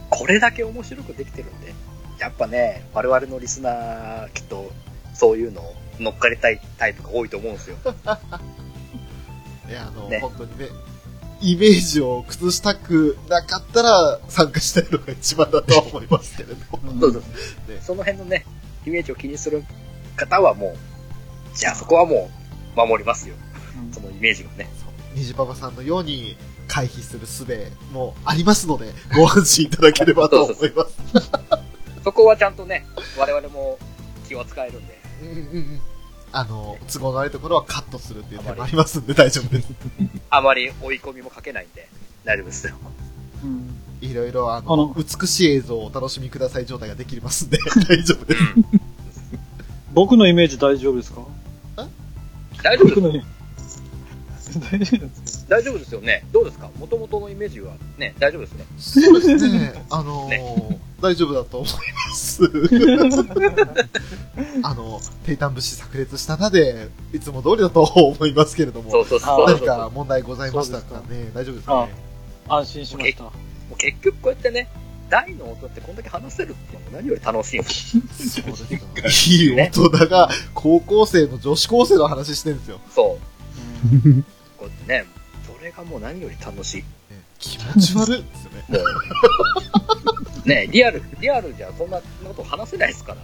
[0.09, 1.73] これだけ面白くできてるんで、
[2.19, 4.71] やっぱね、我々のリスナー、きっと、
[5.13, 7.77] そういうのを乗っかりたいタイプが多いと思うんですよ。
[9.69, 10.67] いや、あの、ね本当にね、
[11.41, 16.55] イメージを崩したくなかったら参加したいのが一番だとは思いますけれど。
[16.71, 17.21] そうそう
[17.67, 18.45] ねその辺のね、
[18.85, 19.63] イメージを気にする
[20.15, 22.29] 方はもう、じゃあそこはも
[22.75, 23.35] う、守りますよ。
[23.91, 24.67] そのイメージがね。
[25.15, 27.45] 虹パパさんのように、回避する術
[27.91, 31.31] もありますので、ご安心いただければと思います。
[32.03, 32.85] そこはちゃんとね、
[33.17, 33.77] 我々も
[34.27, 34.99] 気は使えるんで。
[35.21, 35.81] うんうんうん
[36.35, 39.67] あの、都合の悪いところはカットするっていう手もありますんで大丈夫です。
[40.31, 41.87] あまり追い込みもかけないんで、
[42.23, 42.73] 大丈夫ですよ。
[43.43, 43.82] うん。
[44.03, 47.57] いろいろあのあの美しい映像をお楽しみください状態ができますんで
[47.89, 48.41] 大丈夫です。
[49.93, 51.21] 僕のイメージ大丈夫ですか？
[52.63, 53.27] 大丈夫です僕のイメージ。
[54.59, 56.23] 大丈夫です大丈夫ですよね。
[56.31, 56.69] どうですか？
[56.79, 58.65] 元々のイメージはね、大丈夫ですね。
[58.77, 59.73] そうですね。
[59.89, 61.69] あのー大丈夫だと思い
[62.07, 62.43] ます。
[64.63, 71.29] あの、テイタン節炸裂したなで、いつも通りだと思いますけれども、そうそうそうそう何か問題ございましたかね？
[71.33, 71.93] 大丈夫ですかね？
[72.47, 73.25] 安心しました。
[73.83, 74.69] 結局こうやってね、
[75.09, 77.97] 大の音ってこんだけ話せるっていうのが何より楽しいんです。
[79.33, 82.79] いい大人が高校生の女子高生の話してるんですよ。
[82.89, 83.19] そ
[83.91, 83.95] う。
[84.05, 84.23] うん
[84.57, 85.05] こうやってね、
[85.45, 86.77] それがもう何より楽しい。
[86.77, 86.85] ね
[87.39, 88.51] 気持ち悪いですよ
[90.45, 90.65] ね。
[90.65, 93.17] ね、リアル、リアルじゃそんなこと話せないですから。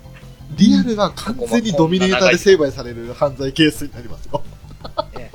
[0.57, 4.43] リアルは完全にドミネーターで成敗される犯罪ケースになりますよ。
[5.16, 5.32] ね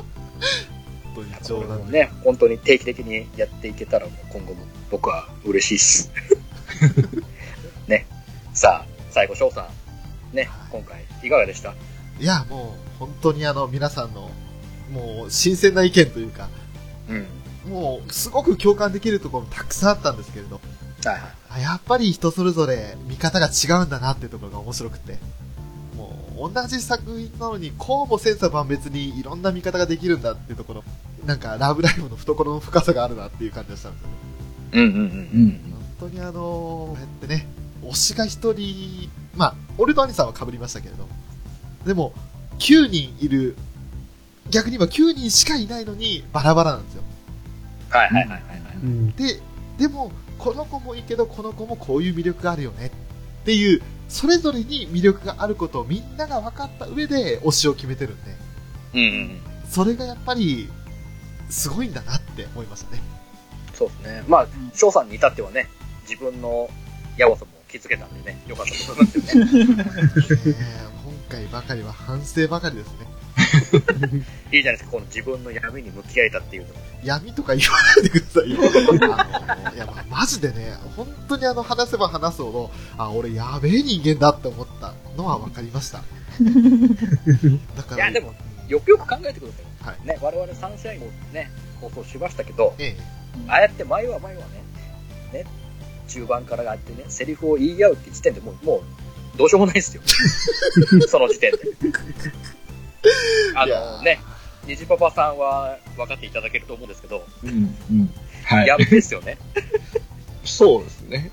[1.32, 2.00] 本当に冗談で。
[2.00, 6.10] ね、本当に定期的にやっていけたら今後も僕は嬉しいっす。
[7.88, 8.06] ね。
[8.52, 9.68] さあ、最後、翔さ
[10.32, 10.36] ん。
[10.36, 11.74] ね、今回いかがでした？
[12.20, 14.30] いや、もう、本当にあの、皆さんの、
[14.92, 16.48] もう、新鮮な意見というか、
[17.08, 17.70] うん。
[17.72, 20.60] もう、すごく共感できるところもたくさんあったんですけれど、
[21.04, 21.22] はいはい。
[21.50, 25.18] あやっぱり人それぞれ見方が違うんだなっていうところが面白くて、
[25.96, 30.84] もう、同じ作品なのに、こうも千差万別にいろんな見方ができるんだっていうところ、
[31.26, 34.14] なんか、ラブライブの懐の深さがあるなっていう感じがしたんですよね。
[34.72, 34.98] うんうんうん。
[34.98, 35.02] う
[35.46, 35.60] ん。
[35.98, 37.46] 本当にあのこうやってね、
[37.82, 41.08] 推しが一人、まあ、俺と兄さんは被りましたけれど、
[41.86, 42.12] でも、
[42.58, 43.56] 9人いる、
[44.50, 47.02] 逆に言えば9人しかいないのにバラバラなんですよ。
[47.90, 48.76] はいはいはいはいはい。
[48.82, 49.10] うん。
[49.12, 49.40] で、
[49.78, 58.36] でも、この子もいいけど、この子もこういう魅力があるよねっていう、それぞれに魅力があることをみんなが分かった上で推しを決めてるんで、
[58.94, 59.40] うんうんうん。
[59.68, 60.68] それがやっぱり、
[61.50, 63.00] すごいんだなって思いましたね。
[63.74, 64.24] そうですね。
[64.28, 65.68] まあ、翔さんに至ってはね、
[66.08, 66.68] 自分の
[67.16, 70.54] やばさも気づけたんでね、よかったと思いますよね。
[71.04, 73.14] 今回ばかりは反省ばかりですね。
[74.52, 76.68] いいじゃないですか、この自分の闇に向き合えたっていうの。
[77.02, 78.58] 闇とか言わないでくださいよ。
[78.60, 85.98] あの、いや、まあ、マジでね、本当にあの、話せば話すほど、あ、俺やべえ人間だって思ったのは分かりました。
[87.76, 88.34] だから、いや、でも、
[88.68, 89.73] よくよく考えてください。
[89.84, 92.96] はいね、我々3試合もね、放送しましたけど、え
[93.48, 94.62] ああやって前は前はね、
[95.32, 95.44] ね、
[96.08, 100.02] 中盤からあってね、セリフを言い合うって時点でもう、もう、どうしようもないですよ。
[101.06, 101.58] その時点で。
[103.54, 104.20] あのね、
[104.66, 107.76] 虹パパさんは分かっていただけると思うんですけど、うん。
[107.90, 108.14] うん。
[108.44, 108.66] はい。
[108.66, 109.36] やっべですよね。
[110.44, 111.30] そうです ね。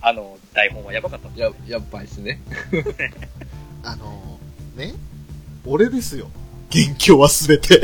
[0.00, 2.40] あの、台本はやばかったんですや、やっぱりですね。
[2.72, 3.10] え
[3.82, 4.38] あの、
[4.76, 4.94] ね、
[5.66, 6.30] 俺ですよ。
[6.70, 7.80] 元凶はすべて。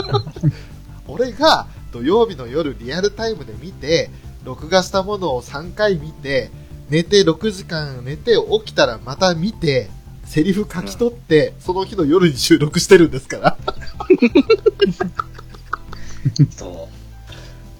[1.06, 4.10] 俺が土曜日の夜リアルタイムで見て、
[4.44, 6.50] 録画したものを3回見て、
[6.88, 9.90] 寝て6時間寝て起きたらまた見て、
[10.24, 13.58] セリフ書き取って、その日の夜に収録してるんですから。
[16.50, 16.88] そ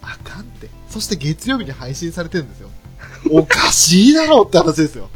[0.02, 0.68] あかんって。
[0.90, 2.68] そして月曜日に配信されてるんですよ。
[3.30, 5.08] おかしいだろうって話ですよ。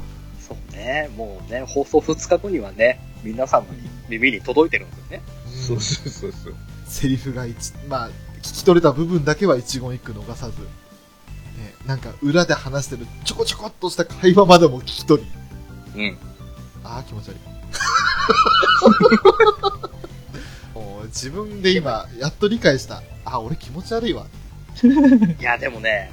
[0.86, 1.10] ね。
[1.16, 3.68] もうね、放送2日後にはね、皆さんの
[4.08, 5.22] 耳に届いてるんですよね。
[5.46, 6.54] そうそうそうそう。
[6.86, 8.10] セリフが一、まあ、
[8.42, 10.66] 聞き取れた部分だけは一言一句逃さず、ね、
[11.86, 15.24] なんか裏で話してるちょこちょこっとした会話までも聞き取
[15.94, 16.18] り、うん。
[16.84, 17.38] ああ、気持ち悪い。
[20.78, 23.02] もう自分で今、やっと理解した。
[23.24, 24.26] あ、俺気持ち悪いわ。
[25.40, 26.12] いや、でもね、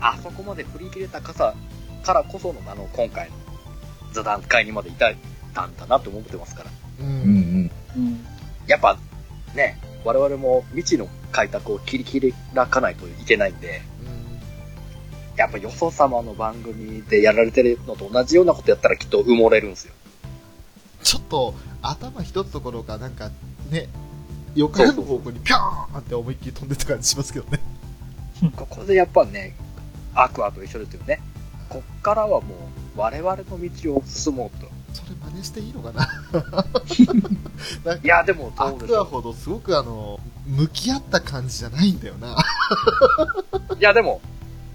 [0.00, 1.54] あそこまで振り切れた傘
[2.02, 3.36] からこその、あの、今回の
[4.12, 5.14] 座談会にまで至っ
[5.54, 6.70] たんだなって思ってますから。
[7.00, 7.02] う。
[7.02, 7.10] うん
[7.64, 8.26] んうん。
[8.66, 8.98] やっぱ、
[9.54, 13.82] ね、我々も未知の開拓を切り切らかないといけないんで、
[15.36, 19.94] やっぱよそ様の番組でやられてるのと同じようなことやったらきっと埋もれるんですよ。
[21.02, 23.30] ちょっと、頭一つどころか、なんか、
[23.70, 23.88] ね、
[24.54, 27.60] よからぬ方向にピョーンって思いっきり飛んでた感じしますけどね。
[28.56, 29.56] ここでやっぱね、
[30.14, 31.20] アクアと一緒ですよね。
[31.68, 34.66] こっからはもう我々の道を進もうと。
[34.92, 36.08] それ真似していいのかな？
[38.02, 42.34] いや、でもアクアほどすごくあの、向き合った感じじゃないんだよな。
[42.34, 43.74] う。
[43.78, 44.20] いや、でも、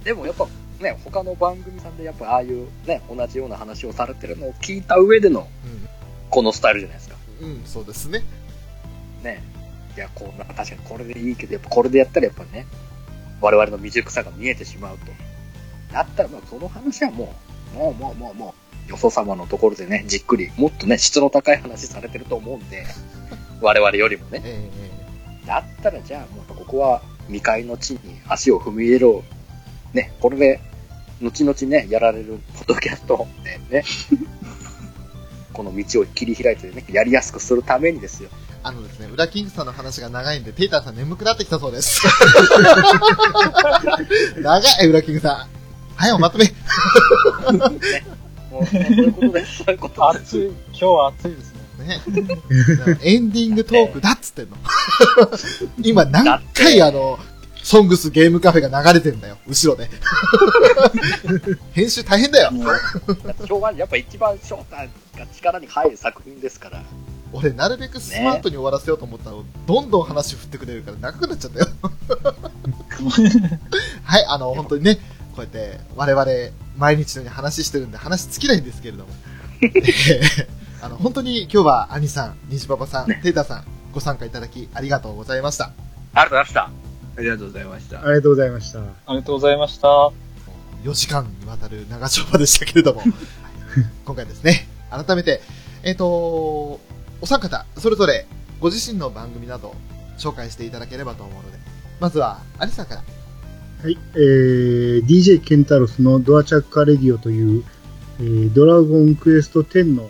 [0.04, 0.48] でもやっぱ
[0.80, 5.48] ね、他の番組さんでやっぱああいうね、同じような話をされてるのを聞いた上での
[6.30, 7.16] このスタイルじゃないですか。
[7.42, 8.24] うん、うん、そうですね。
[9.24, 9.44] ね。
[9.96, 12.68] いや、こんな、確かにこれでいいけど、やっぱこれでやったらやっぱね、
[13.42, 15.06] 我々の未熟さが見えてしまうと。
[15.94, 18.56] だったら、まあ、その話はもう、もうもうもうも
[18.88, 22.86] う、よそ様のところでね、じっくり、もっとね、質の高い話されてると思うんで、
[23.62, 24.42] 我々よりもね。
[24.44, 24.70] え
[25.46, 29.24] だったら、じゃあ、もうここは未開の地に足を踏み入れろ。
[29.94, 30.60] ね、これで、
[31.22, 33.84] 後々ね、やられるポッドキャストでね、
[35.54, 38.30] この道を切り開いてね、やりやすくするためにですよ。
[38.34, 42.02] えあのですね、ウラキングさんの話が長いんで、テイターさん眠くなってきたそうです。
[44.42, 45.55] 長い、ウラキングさん。
[45.96, 46.46] はい、おまとめ。
[48.52, 49.58] もう、もうそういうことです。
[49.58, 50.24] そういうことです。
[50.24, 51.66] 暑い、今日は暑いですね。
[51.86, 52.02] ね。
[53.02, 54.58] エンディングトークだっつってんの。
[55.84, 57.20] 今何回あの、
[57.64, 59.90] ソングスゲームカフェが流れてんだよ、後ろで。
[61.74, 62.52] 編集大変だよ。
[63.24, 63.80] だってしょうがない。
[63.80, 66.84] やっぱ一番翔太が力に入る作品ですから。
[67.34, 71.68] 俺、なるべくスマートに終わらせようと思ったら、どんどん話振ってくれるから長くなっちゃったよ。
[74.04, 75.00] はい、あの、本当にね、
[75.36, 76.26] こうやって、我々、
[76.78, 79.10] 毎日のように話してるんで、話尽きないんですけれども。
[79.62, 80.48] え ー
[80.82, 85.72] あの、本当に今日は、兄さん、虹パパさん、テイタさん、ご参加いただき、ありがとうございました。
[86.14, 86.62] ありがとうございました。
[87.18, 87.98] ありがとうございました。
[87.98, 88.80] ありがとうございました。
[88.80, 89.88] ありがとうございました。
[90.84, 93.02] 4時間にわたる長丁場でしたけれども、
[94.06, 95.42] 今回ですね、改めて、
[95.84, 96.80] えっ、と、お
[97.24, 98.28] 三方、それぞれ
[98.60, 99.74] ご自身の番組など
[100.18, 101.58] 紹介していただければと思うので、
[102.00, 103.04] まずは、アリさんから。
[103.86, 107.64] はい、えー、DJ ケンタロスのドアチャッカーレディオという、
[108.20, 110.10] えードラゴンクエスト10の、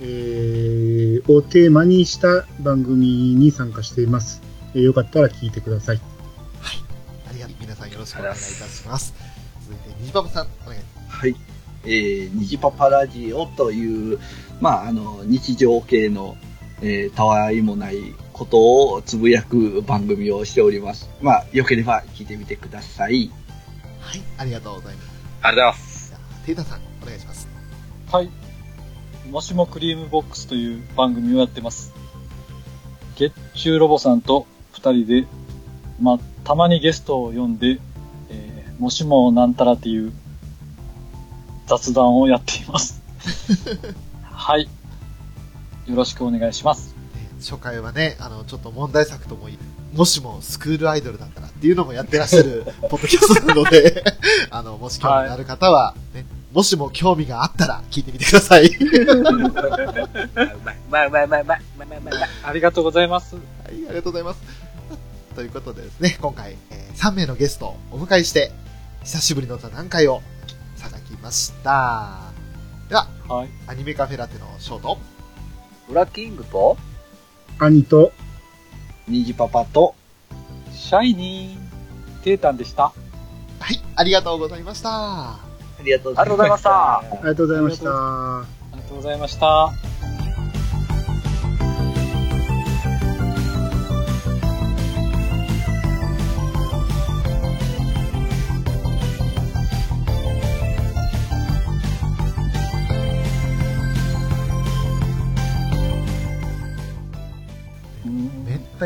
[0.00, 4.40] えーをテーマにした番組に参加しています。
[4.74, 6.00] えーよかったら聞いてください。
[7.28, 7.56] ありがとう。
[7.60, 9.12] 皆さんよろしくお願いいたします。
[9.66, 11.36] 続いて、ニジパパさん、お願いしはい。
[11.84, 14.18] えー、ニジパパラジオという、
[14.62, 16.38] まあ、あの、日常系の、
[16.80, 17.98] えー、たわいもない
[18.40, 21.10] ことをつぶやく番組をしております。
[21.20, 23.30] まあ、よければ聞いてみてください。
[24.00, 25.10] はい、ありがとうございます。
[25.42, 26.46] ありがとうございます。
[26.46, 27.48] テイタさん、お願いします。
[28.10, 28.30] はい。
[29.30, 31.92] もしもクリームボックスという番組をやってます。
[33.16, 35.26] 月中ロボさんと二人で、
[36.00, 37.78] まあ、たまにゲストを呼んで、
[38.30, 40.10] えーもしもなんたらっていう
[41.66, 43.02] 雑談をやっています。
[44.24, 44.62] はい。
[45.86, 46.89] よろしくお願いします。
[47.40, 49.58] えー初回はね、あの、ちょっと問題作ともいい、
[49.94, 54.04] もしもスクールアイドルだったらっていうのもやってらっしゃる ポッドキャストなので、
[54.50, 58.66] あの、もし興味のある方は、ね、もしも興味があったら聞いてみてください。
[58.66, 58.70] う
[60.64, 62.28] まい、うまい、うまい、うまい、うまい、うまい、うまい、うまい。
[62.44, 63.36] ありがとうございます。
[63.36, 64.40] はい、ありがとうございます。
[65.34, 68.52] ということでですね、今回、えー3名のゲストをお迎えして、
[69.04, 70.20] 久しぶりの座談会を
[70.76, 72.18] さがきました。
[72.90, 73.48] では、はい。
[73.66, 74.98] アニメカフェラテのショート、
[75.88, 76.76] ブラキングと、
[77.62, 78.12] 兄と、
[79.06, 79.94] ニジパパと、
[80.72, 82.84] シャイニー、テータンでした。
[82.84, 82.92] は
[83.70, 84.88] い、ありがとうございました。
[84.90, 85.40] あ
[85.84, 87.00] りがとうございました。
[87.00, 87.90] ありがとうございました。
[87.90, 89.89] ありがとうございました。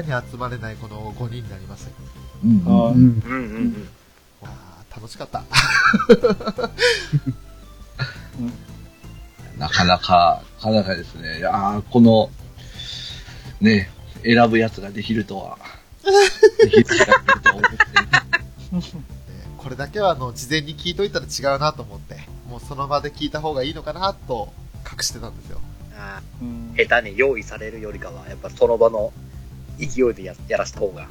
[0.05, 1.91] に集まれないこの5人になります。
[2.45, 2.95] うんあうん。
[2.95, 3.39] うんうんう
[3.69, 3.89] ん。
[4.43, 5.43] わあ楽しかった。
[9.59, 11.39] なかなか、なかなかですね。
[11.39, 12.31] いやーこの、
[13.61, 13.89] ね、
[14.25, 15.59] 選ぶやつができるとは、
[16.63, 16.95] できると
[17.51, 17.79] は思って
[18.71, 19.03] えー
[19.57, 22.17] これだけはあの事前に聞いといたら違うなと思って、
[22.51, 24.53] もうその場で聞いた方がいいのかなと
[24.85, 25.61] 隠してたんですよ。
[25.97, 29.13] あうんー下手に用意されるよりかは、やっぱその場の
[29.79, 31.09] 勢いでややらした方が。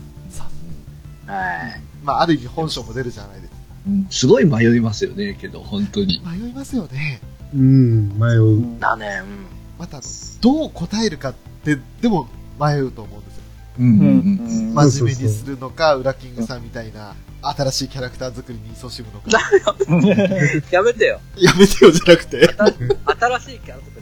[1.25, 1.81] はい。
[2.03, 3.55] まあ、ある意味本性も出るじゃないですか。
[3.87, 6.21] うんすごい迷いますよね、けど、本当に。
[6.25, 7.21] 迷いますよね。
[7.53, 8.43] うん、迷う。
[8.43, 9.45] うんだね、うん。
[9.77, 9.99] また、
[10.41, 11.33] どう答えるかっ
[11.63, 12.27] て、でも
[12.59, 13.43] 迷うと思うんですよ。
[13.79, 19.31] うんうん真面目にするのか、ウラキングさんみたいな、新しいキャラクター作りに勤しむのか。
[20.71, 21.19] やめてよ。
[21.37, 22.47] やめてよじゃなくて。
[22.47, 23.99] 新しいキャラとか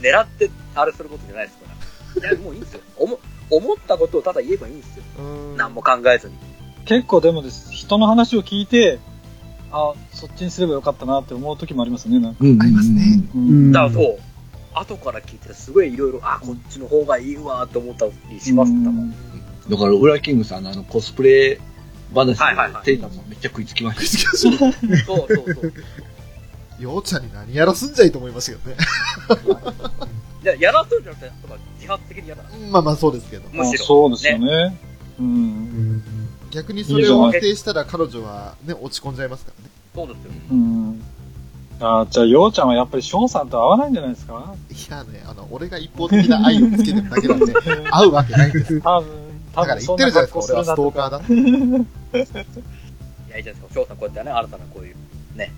[0.00, 2.30] 狙ってあれすることじゃないですから。
[2.30, 2.80] いや、もういいんですよ。
[2.96, 3.18] 思
[3.50, 5.02] 思ったことをただ言えばいいんですよ。
[5.56, 6.34] 何も考えずに。
[6.84, 8.98] 結構でもです、人の話を聞いて、
[9.72, 12.38] あ、そっちにすればよかったなって思う時もありますよね、なんか。
[12.44, 13.22] うんありますね。
[13.72, 14.18] だからそう、
[14.74, 19.10] 後から聞いてすごいいろいろ、あ、こっちの方がいいわと思ったりしましたもん。
[19.68, 21.60] だから、ウラキングさんのあのコスプレ
[22.14, 24.56] 話はいはいはいテイタさんめっちゃ食いつきましたよ。
[24.56, 24.64] そ
[25.14, 25.72] うそうそう。
[26.82, 28.76] ようちゃんに何やらすんじゃいと思いましたけどね。
[30.42, 32.44] でやらせるじゃなくて、とか自発的にやら。
[32.70, 33.48] まあまあそうですけど。
[33.52, 33.84] むしろ。
[33.84, 34.78] そうですよね。
[35.18, 35.22] う。
[35.22, 36.02] うんん。
[36.50, 39.70] 逆にそれを否定したら彼女はね、落ち込んじゃいますからね。
[39.94, 40.30] そうですよ。
[40.50, 41.02] うん。
[41.82, 44.54] あじゃあ、ようちゃんはやっぱり翔さんと合わないんじゃないですか？
[44.70, 47.54] いやね、あの、俺が一方的な愛をつけてるだけなんで、
[47.90, 48.80] 合うわけないんです。
[48.80, 49.08] 多分、
[49.54, 51.32] 多だから分言ってるじゃないですか、俺はストーカーだって。
[53.30, 53.66] いや、いいじゃないですか。
[53.74, 54.96] 翔さんこうやってね、新たなこういう、
[55.36, 55.52] ね、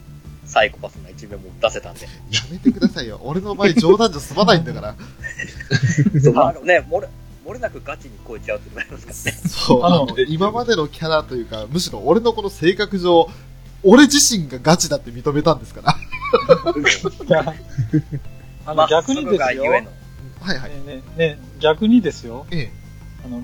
[0.53, 2.03] サイコパスな一面も出せたんで。
[2.03, 2.09] や
[2.51, 3.19] めてくださいよ。
[3.23, 4.95] 俺の場合冗談じゃ済まないんだから。
[6.21, 7.09] そう、あのね、漏れ、
[7.47, 9.43] 漏れなくガチに超えちゃうってなりますからね。
[9.49, 13.31] そう、ああのの、今までのキャラというか、むしろ俺のこの性格上、
[13.83, 15.97] 俺自身がガチだって認めたんですから。
[18.67, 19.63] あの、逆にですよ。
[19.63, 20.71] はいはい。
[20.87, 22.45] ねね逆にですよ。
[22.51, 22.73] ええ。
[23.25, 23.43] あの、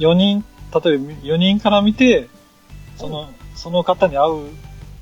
[0.00, 0.44] 4人、
[0.74, 2.28] 例えば4人から見て、
[2.98, 4.48] その、その方に合う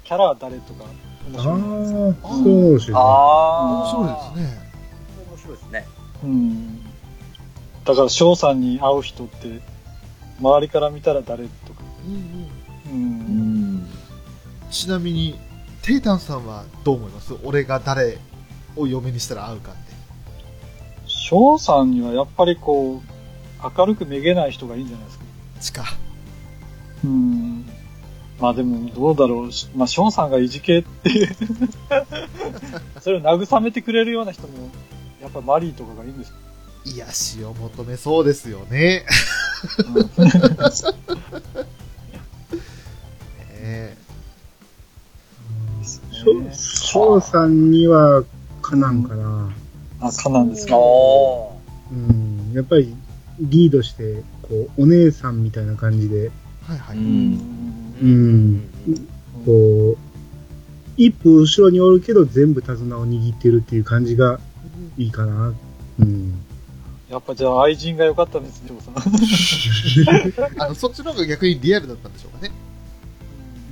[0.05, 0.85] キャラは誰とか、
[1.29, 2.29] 面ああ白いじゃないですか。
[2.29, 3.01] ー、そうですよあ
[3.65, 3.87] 面あ。
[3.89, 4.73] 白いですね。
[5.31, 5.87] 面白いですね。
[6.25, 6.83] うん。
[7.85, 9.61] だから、翔さんに会う人って、
[10.41, 11.81] 周りから見たら誰とか。
[12.07, 12.15] うん
[12.93, 13.21] うんうん。
[13.21, 13.25] う
[13.77, 13.89] ん。
[14.71, 15.39] ちなみに、
[15.83, 17.35] テイタンさんはどう思います？
[17.45, 18.19] 俺が誰
[18.77, 19.81] を嫁にしたら合うかって。
[21.07, 23.01] 翔さんにはやっぱりこう、
[23.79, 25.25] 明るくめげない人がいいんじゃないですか。
[25.61, 25.85] ちか。
[27.05, 27.67] うん。
[28.41, 29.51] まあでも、どうだろう。
[29.77, 31.29] まあ、翔さんがいじけっていう。
[33.01, 34.71] それを慰めてくれるような人も、
[35.21, 36.35] やっぱマリーとかがいいんですよ。
[36.85, 39.05] 癒しを求めそうですよね。
[43.61, 43.97] え
[46.27, 46.53] うん。
[46.53, 48.23] 翔さんには
[48.63, 49.51] かなんかな。
[50.01, 50.77] あ、かなんですか。
[50.77, 52.53] うん。
[52.55, 52.95] やっぱり
[53.41, 56.31] リードして、こう、お姉さんみたいな感じで、
[56.63, 56.97] はいはい。
[56.97, 57.01] う。
[57.01, 57.58] うんん。
[58.03, 58.69] うん。
[59.45, 59.97] こう、
[60.97, 64.41] 一歩後ろにおるけど全部手綱を握ってるっていう感じが
[64.97, 65.55] いいかな。
[66.01, 66.41] うん。
[67.09, 68.95] やっぱじゃあ愛人が良かったんですね、翔さん。
[70.63, 72.53] あの、そっちの方が逆にリアルだったんでしょうかね。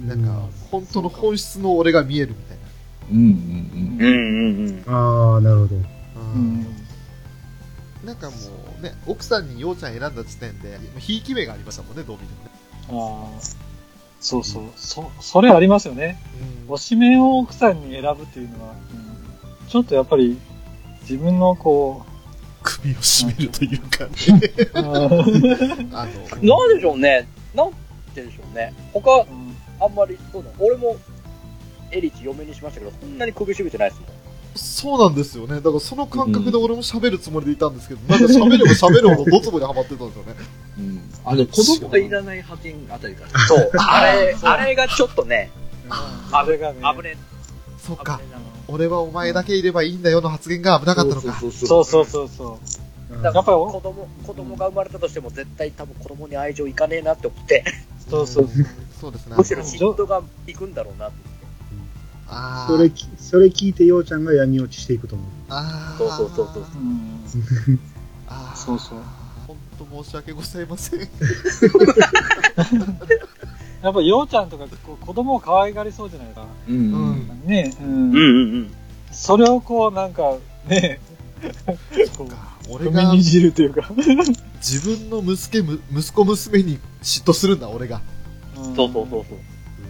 [0.06, 2.56] なんか、本当の本質の俺が見えるみたい
[3.10, 3.26] うんうん
[4.00, 4.94] うんうんうん。
[4.94, 5.76] ああ、なるほど。
[5.76, 5.88] な。
[6.34, 6.66] うん。
[8.04, 8.36] なんかも
[8.78, 13.30] うね、奥さんにようちゃん選んだ時点で、ひいき目がありましたもんね、どう見てもね。
[13.32, 13.65] ああ。
[14.26, 14.64] そうそう。
[14.74, 16.18] そ、それありますよね。
[16.68, 20.38] うん推しメンを奥さんに選ぶっていうのは、うんちょっとやっぱり
[21.02, 22.04] 自分のこ
[22.62, 24.10] 首を絞めるというかね。
[24.74, 26.08] う、うんあの、
[26.42, 27.28] なんでしょうね。
[27.54, 27.72] なん
[28.14, 28.74] てでしょうね。
[28.92, 29.24] 他、
[29.80, 30.50] あんまり、そうだ。
[30.58, 30.96] 俺も、
[31.92, 34.10] エリチ嫁にしましたけど、そんなに首絞めてないですもん。
[34.57, 35.57] そうなんですよね。
[35.57, 40.34] だからその感覚で俺も喋るつもりでいたんですけど、なんか喋れば喋るほどドツボにはまってたんですよね。
[40.78, 41.02] うん。
[41.24, 43.46] あの、子供がいらない派遣あたりから。
[43.46, 43.70] そう。
[43.78, 45.50] あれ、あれがちょっとね、
[45.88, 47.16] あれがね、危ねえ。
[47.78, 48.20] そっか
[48.68, 51.32] 俺はお前だけいればいいんだよの発言が危なかったのか。
[51.34, 52.59] そうそうそうそうそ
[53.11, 57.64] だからやっぱり子供、子供が生まれたとしても絶対多分子供に愛情いかねえなって思って、
[58.09, 58.11] う。
[58.11, 58.48] そうそう。
[59.00, 59.36] そうですね。
[59.36, 61.36] むしろ嫉妬がいくんだろうなって。
[62.28, 65.26] あそれき、それ聞いてようちゃんが闇落ちしていくと思う。
[65.48, 67.80] あーそうそうそうそううん。
[68.26, 68.98] あーそうそう
[69.46, 71.00] 本当申し訳ございません。
[73.82, 76.46] やっぱようちゃんとかこう子供を可愛がりそうじゃないか。
[76.68, 76.76] うん。
[76.76, 76.80] う
[77.14, 77.28] ん。
[77.46, 78.12] ね、うん。
[78.12, 78.18] んう
[78.62, 78.70] ん。
[79.12, 80.98] それをこうなんか、ね、
[82.16, 82.28] こう、
[82.68, 83.88] 俺がにじるというか。
[84.56, 88.00] 自分の息子む息子娘に嫉妬するんだ、俺が。
[88.56, 89.38] うんそうそうそうそう。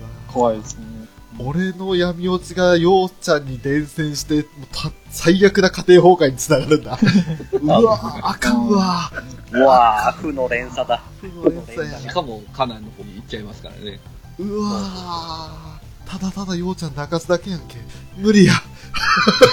[0.01, 0.96] うわ怖いですね。
[1.39, 6.99] 俺の闇落ちがようちゃんに伝染して、もうた最悪な家庭崩壊につながるんだ。
[7.53, 9.11] うわあかんわ
[9.53, 11.03] うわぁ、負の連鎖だ。
[11.21, 14.01] 負の連鎖やしかも、カナンの方に行っちゃいますからね。
[14.39, 17.77] うわただただようちゃん泣かすだけやんけ。
[18.17, 18.55] 無理や。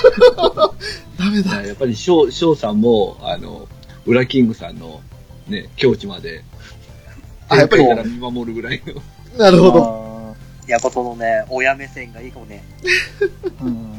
[1.19, 1.65] ダメだ。
[1.65, 3.67] やっぱり、翔、翔さんも、あの、
[4.05, 5.01] ウラキングさんの、
[5.47, 6.43] ね、境地まで、
[7.49, 9.01] あやっぱり見守るぐらいの。
[9.38, 10.03] なるほど。
[10.68, 10.72] ど。
[10.72, 12.64] やっぱそのね、親目線がいいかもね。
[13.61, 13.93] うん。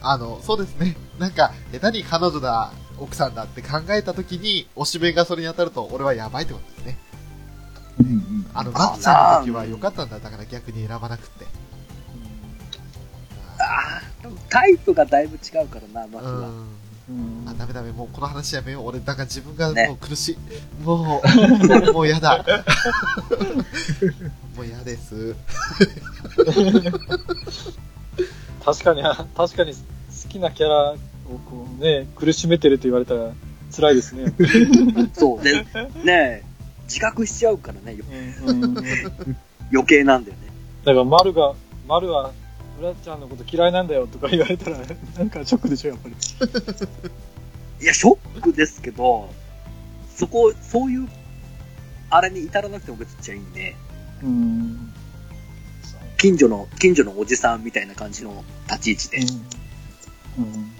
[0.00, 0.96] あの、そうですね。
[1.18, 6.98] なんか、下手に彼女だ、奥さんだって考えたときに、推しメがそれに当たると、俺はやばいってことですね。
[8.54, 10.18] あの、マッちゃんの時は良かったんだ。
[10.18, 11.46] だから逆に選ばなくって。
[13.58, 16.32] ああ、でもタイプがだいぶ違うからな、マキは。
[16.32, 16.77] うん。
[17.08, 18.86] うんあ、ダメダメ、もうこの話やめよう。
[18.86, 20.38] 俺、だから自分がねもう苦しい。
[20.84, 22.44] もう、 もう嫌だ。
[24.54, 25.34] もう嫌です。
[28.64, 29.78] 確かに、確かに好
[30.28, 30.96] きなキャラを
[31.50, 33.30] こうね、苦しめてると言われたら
[33.74, 34.32] 辛いですね。
[35.14, 35.42] そう。
[35.42, 35.64] で、
[36.04, 36.44] ねえ、
[36.84, 37.98] 自覚しちゃうからね、
[38.46, 38.82] うんうん、だ
[39.72, 40.48] 余計なんだよね。
[40.84, 41.54] から、丸が、
[41.86, 42.32] 丸は、
[42.78, 44.78] うらちゃんのこと嫌いなんだよとか言われたら、
[45.18, 46.14] なんかショックでしょ、やっぱり。
[47.82, 49.28] いや、ショックですけど、
[50.16, 51.08] そこ、そういう、
[52.10, 53.76] あれに至らなくても別にじゃいいんで、
[54.22, 54.92] うん。
[56.18, 59.18] 近所の、近所のおじさんみたいな感じの立ち位置で。
[60.38, 60.72] うん。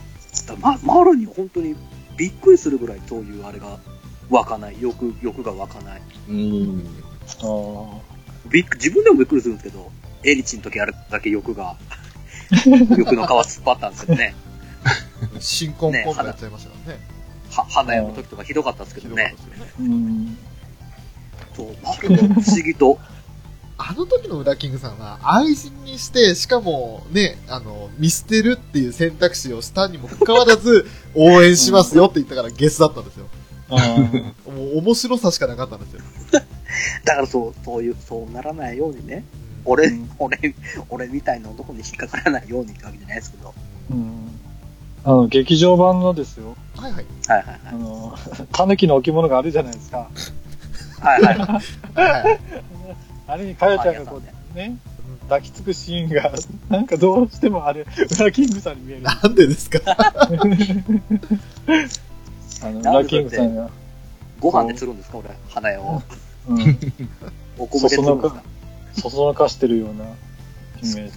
[0.47, 1.75] だま、マロに本当に
[2.17, 3.79] びっくりするぐらいそういうあれが
[4.31, 4.77] 湧かない。
[4.81, 6.03] 欲、欲が湧かない。
[6.29, 6.87] うん。
[7.43, 8.49] ああ。
[8.49, 9.91] びっく自分でもびっくりするんですけど、
[10.29, 11.77] エリチの時あれだけ欲が、
[12.97, 14.35] 欲の皮突っ張ったんですけどね。
[15.41, 17.01] 新婚ポンとやっちゃいましたからね。
[17.51, 19.35] は、花屋の時とかひどかったんですけひどね。
[19.49, 19.73] どね。
[19.81, 20.39] うん。
[21.55, 22.99] そう、マロが不思議と、
[23.79, 33.27] あの時のウラキングさんは愛人にして、しかもね、あの、見捨てるっていう選択肢をしたにもかかわらず、 応援しますよって言ったからゲスだったんですよ。
[33.71, 34.51] ああ。
[34.51, 36.01] もう面白さしかなかったんですよ。
[37.05, 39.25] だからそう、そういう、そうならないようにね、
[39.69, 40.55] 俺、うん俺、
[40.89, 43.55] 俺みたいな男に引っかからないようにってわけじゃないですけど。
[43.91, 44.31] うん。
[45.05, 46.57] あの、劇場版のですよ。
[46.77, 47.05] はいはい。
[47.29, 48.17] はいはいあの、
[48.53, 50.09] タヌキの置物があるじゃないですか。
[51.01, 51.23] はい。
[51.23, 51.47] はいはい。
[52.01, 52.41] はい。
[53.27, 54.23] あれにかよちゃんがこ
[54.55, 54.79] う、ね、
[55.29, 56.33] 抱きつくシーンが、
[56.71, 57.87] なんかどうしてもあれ、ウ
[58.19, 59.03] ラキングさんに見える。
[59.05, 59.81] あなんでですか？
[62.63, 63.69] の、ウラキングさんが、
[64.41, 66.03] ご飯で釣るんですか俺、花屋を。
[66.49, 66.79] うん、
[67.59, 68.43] お米で釣るんですか？
[69.01, 71.13] そそのかしてるようなイメージ。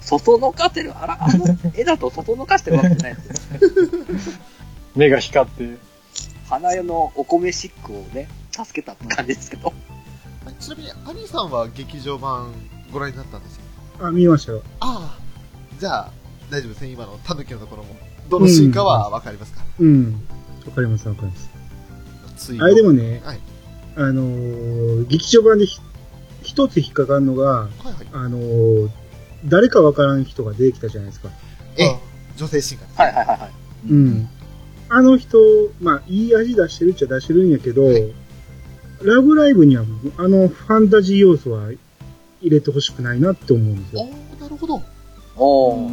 [0.00, 4.34] そそのかしてる、あら、あの絵だとそそのかしてるわけじゃないですよ。
[4.94, 5.76] 目が光って、
[6.48, 9.72] 花屋のお米シックをね、助けたって感じですけど。
[10.60, 12.52] ちなみに、アニさんは劇場版
[12.92, 13.62] ご覧になったんですよ。
[14.00, 14.62] あ、見ましたよ。
[14.80, 15.20] ああ。
[15.78, 16.10] じゃあ、
[16.50, 16.88] 大丈夫ですね。
[16.88, 17.96] 今のタヌキのところも。
[18.28, 20.26] どのシーンかはわかりますか、うん。
[20.66, 21.50] わかります、わかります。
[22.36, 23.40] ついあれでもね、はい。
[23.96, 25.80] あのー劇場版でひ
[26.56, 27.94] 一つ引っかかるのが、はいはい。
[28.14, 28.88] あのー
[29.44, 31.28] 誰かわからん人が出てきたじゃないですか。
[31.76, 31.98] ええ、
[32.36, 33.04] 女性シーンが。
[33.04, 33.50] はいはいはいはい。
[33.90, 34.28] うん。
[34.88, 35.38] あの人、
[35.80, 37.82] まあ、いい味出してるっちゃ出してるんやけど、
[39.02, 39.84] ラブライブには、
[40.16, 41.70] あのファンタジー要素は
[42.40, 44.08] 入れてほしくないなって思うんですおよ。
[44.38, 44.82] ー、なるほど。
[45.36, 45.78] おー。
[45.78, 45.90] うん。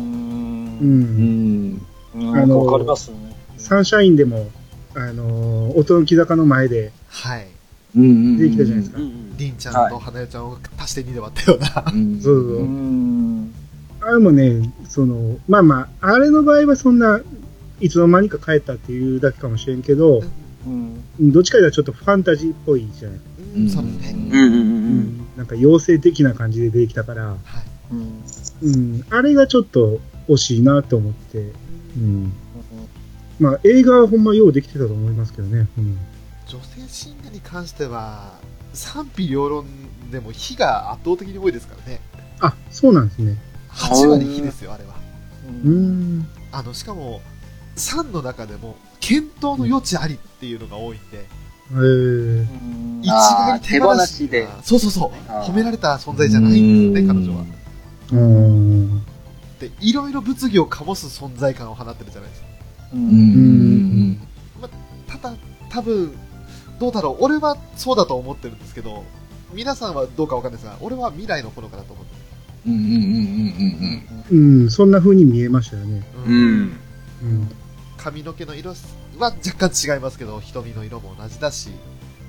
[0.81, 1.81] うん。
[2.15, 2.31] うん。
[2.31, 3.35] なんかわかりますよね。
[3.57, 4.49] サンシャインでも、
[4.95, 7.47] あのー音の木坂の前ではい。
[7.95, 8.37] うん。
[8.37, 8.99] 出てきたじゃないですか。
[8.99, 11.91] うんうんりんちゃんと花代ちゃんを足して2で割ったような。
[11.91, 12.21] うん。
[12.21, 12.63] そうそうう。
[12.63, 13.53] ん。
[14.01, 17.21] あれもね、その、まあまあ、あれの場合はそんな、
[17.79, 20.21] いつの間にか帰ったっていうだけかもしれんけど、
[20.65, 21.03] うん。
[21.19, 23.19] どっちかというとちょっとファンタジーっぽいじゃない。
[23.55, 23.89] うん、そうね。
[24.13, 25.27] うんうんううんん。
[25.35, 27.37] なんか妖精的な感じで出てきたから、はい。
[27.91, 28.23] うん。
[28.61, 29.05] うん。
[29.09, 31.51] あれがちょっと惜しいなと思って、
[31.97, 32.33] うん。
[33.39, 35.67] まあ映画はほんまようできてたと思いますけどね。
[35.77, 35.97] うん。
[36.47, 38.31] 女性シンガに関しては、
[38.73, 39.65] 賛否両論
[40.11, 41.99] でも火が圧倒的に多いですからね。
[42.39, 43.37] あ、そうなんですね。
[43.71, 44.95] 8割火ですよ、あれは。
[45.63, 46.27] うーん。
[46.51, 47.21] あの、しかも、
[47.75, 51.25] 3の中でも、検討の余地ありっていうのが多いんで、
[51.71, 52.47] えー、
[53.01, 55.31] 一概に手放しでがそうそうそう。
[55.31, 57.45] 褒められた存在じゃないんですよね、彼女は。
[58.11, 59.05] うーん。
[59.59, 62.47] で、いろいろ物議を醸す存在感を放ってるじゃないですか。
[62.93, 62.97] う。
[62.97, 64.27] うんん。
[65.07, 65.35] ただ、
[65.69, 66.13] 多分、
[66.83, 69.05] どうだろう、俺はそうだと思ってるんですけど、
[69.53, 72.11] 皆さんはどうかわかんないですが、俺は未来の頃からと思って
[72.67, 72.73] うん。
[72.73, 74.29] うん。
[74.31, 74.63] うん。
[74.63, 76.03] うん、そんな風に見えましたよね。
[76.27, 76.33] る。
[76.33, 76.77] うん。
[77.21, 77.49] うん。
[77.95, 78.71] 髪の毛の色
[79.17, 81.69] は若干違いますけど、瞳の色も同じだし、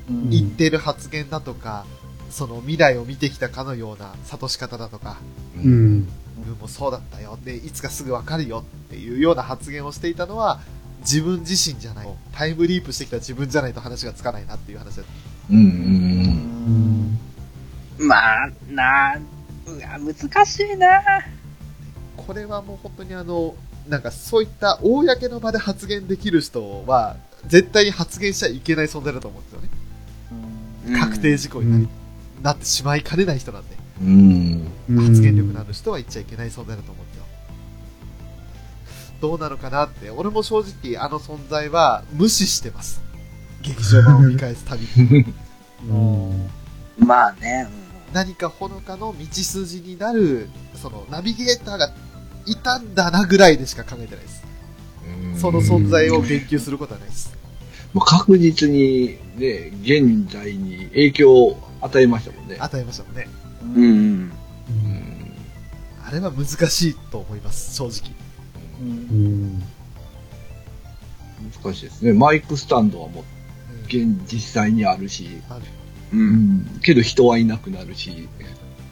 [0.08, 1.84] うん言ってる発言だとか、
[2.30, 5.16] その未来を見てきたかのような諭し方だとか、
[5.56, 5.68] う。
[5.68, 6.00] ん。
[6.38, 7.38] 自分もそうだったよ。
[7.44, 10.60] で、いつかすぐわかるよっていうような発言をしていたのは、
[11.04, 12.08] 自分自身じゃない。
[12.32, 15.02] タイムリープしてきた自分じゃないと話がつかないなっていう話だ
[15.50, 17.18] うん。
[17.98, 18.06] うん。
[18.06, 19.20] まあ、な
[19.66, 21.02] うわ、難しいな
[22.16, 23.54] これはもう本当にあの、
[23.88, 27.16] なんかそういった公の場で発言できる人は、
[27.46, 30.98] 絶対に発言しちゃいけない存在だと思うんですよね。
[30.98, 31.88] 確定事項になり、
[32.42, 34.72] なってしまいかねない人なんで、うん。
[34.96, 37.23] 発言力のある人は言っちゃいけない存在だと思うんですよ。
[39.20, 43.00] どうなのかなって、俺も正直あの存在は無視してます。
[43.62, 45.24] 劇場版を見返すたびに。
[45.88, 46.50] うん。
[46.98, 47.68] まあね、
[48.12, 51.92] 何かほのかの道筋になる、そのナビゲーターが
[52.46, 54.44] いたんだなぐらいでしか考えてないです。
[55.40, 57.36] その存在を言及することはないです。
[57.92, 62.56] もう確実にね、現在に影響を与えましたもんね。
[62.58, 63.28] 与えましたもんね。
[63.62, 63.72] うん。
[63.74, 63.84] うん。
[63.84, 65.14] うん
[66.06, 68.23] あれは難しいと思います、正直。
[68.84, 69.14] うんう
[69.48, 69.62] ん。
[71.62, 72.12] 難しいですね。
[72.12, 73.24] マイクスタンドはもう
[73.72, 75.62] うん現実際にあるし、ある
[76.12, 76.16] う。
[76.16, 76.80] うんん。
[76.82, 78.28] けど人はいなくなるし。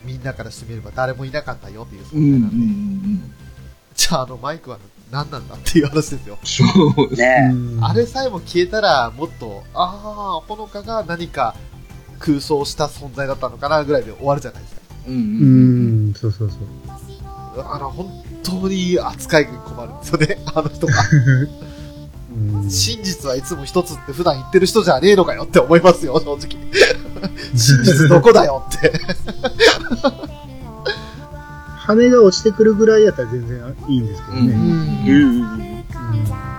[0.04, 2.24] みんなからしてみれば誰もいなかったよっていううん。
[2.24, 2.32] うん。
[2.34, 3.08] う存在なんで。
[3.08, 3.34] ん。
[3.94, 4.78] じゃああのマイクは
[5.12, 6.38] 何なんだっていう話ですよ。
[6.42, 6.64] そ
[7.10, 7.14] う。
[7.14, 11.54] ねうんあれさえも消えたら、もっと、ああ、ほのかが何か
[12.18, 14.80] 空想した存在だったのかなぐらいで終わるじゃないですか。
[15.08, 16.10] うんううん。
[16.10, 16.58] ん、そうそうそう。
[17.62, 18.10] あの、本
[18.42, 20.94] 当に扱いが困るんですよね、あの人が。
[21.12, 21.72] うん
[22.70, 26.48] 真実はいつも一つって普段言ってる人じゃねえのかよって思いますよ、正直。
[27.54, 28.92] 真実どこだよって。
[31.76, 34.40] 羽が落ちてくるぐらいやったら全然いいんですけどね。
[34.40, 36.51] うんうんうんうん。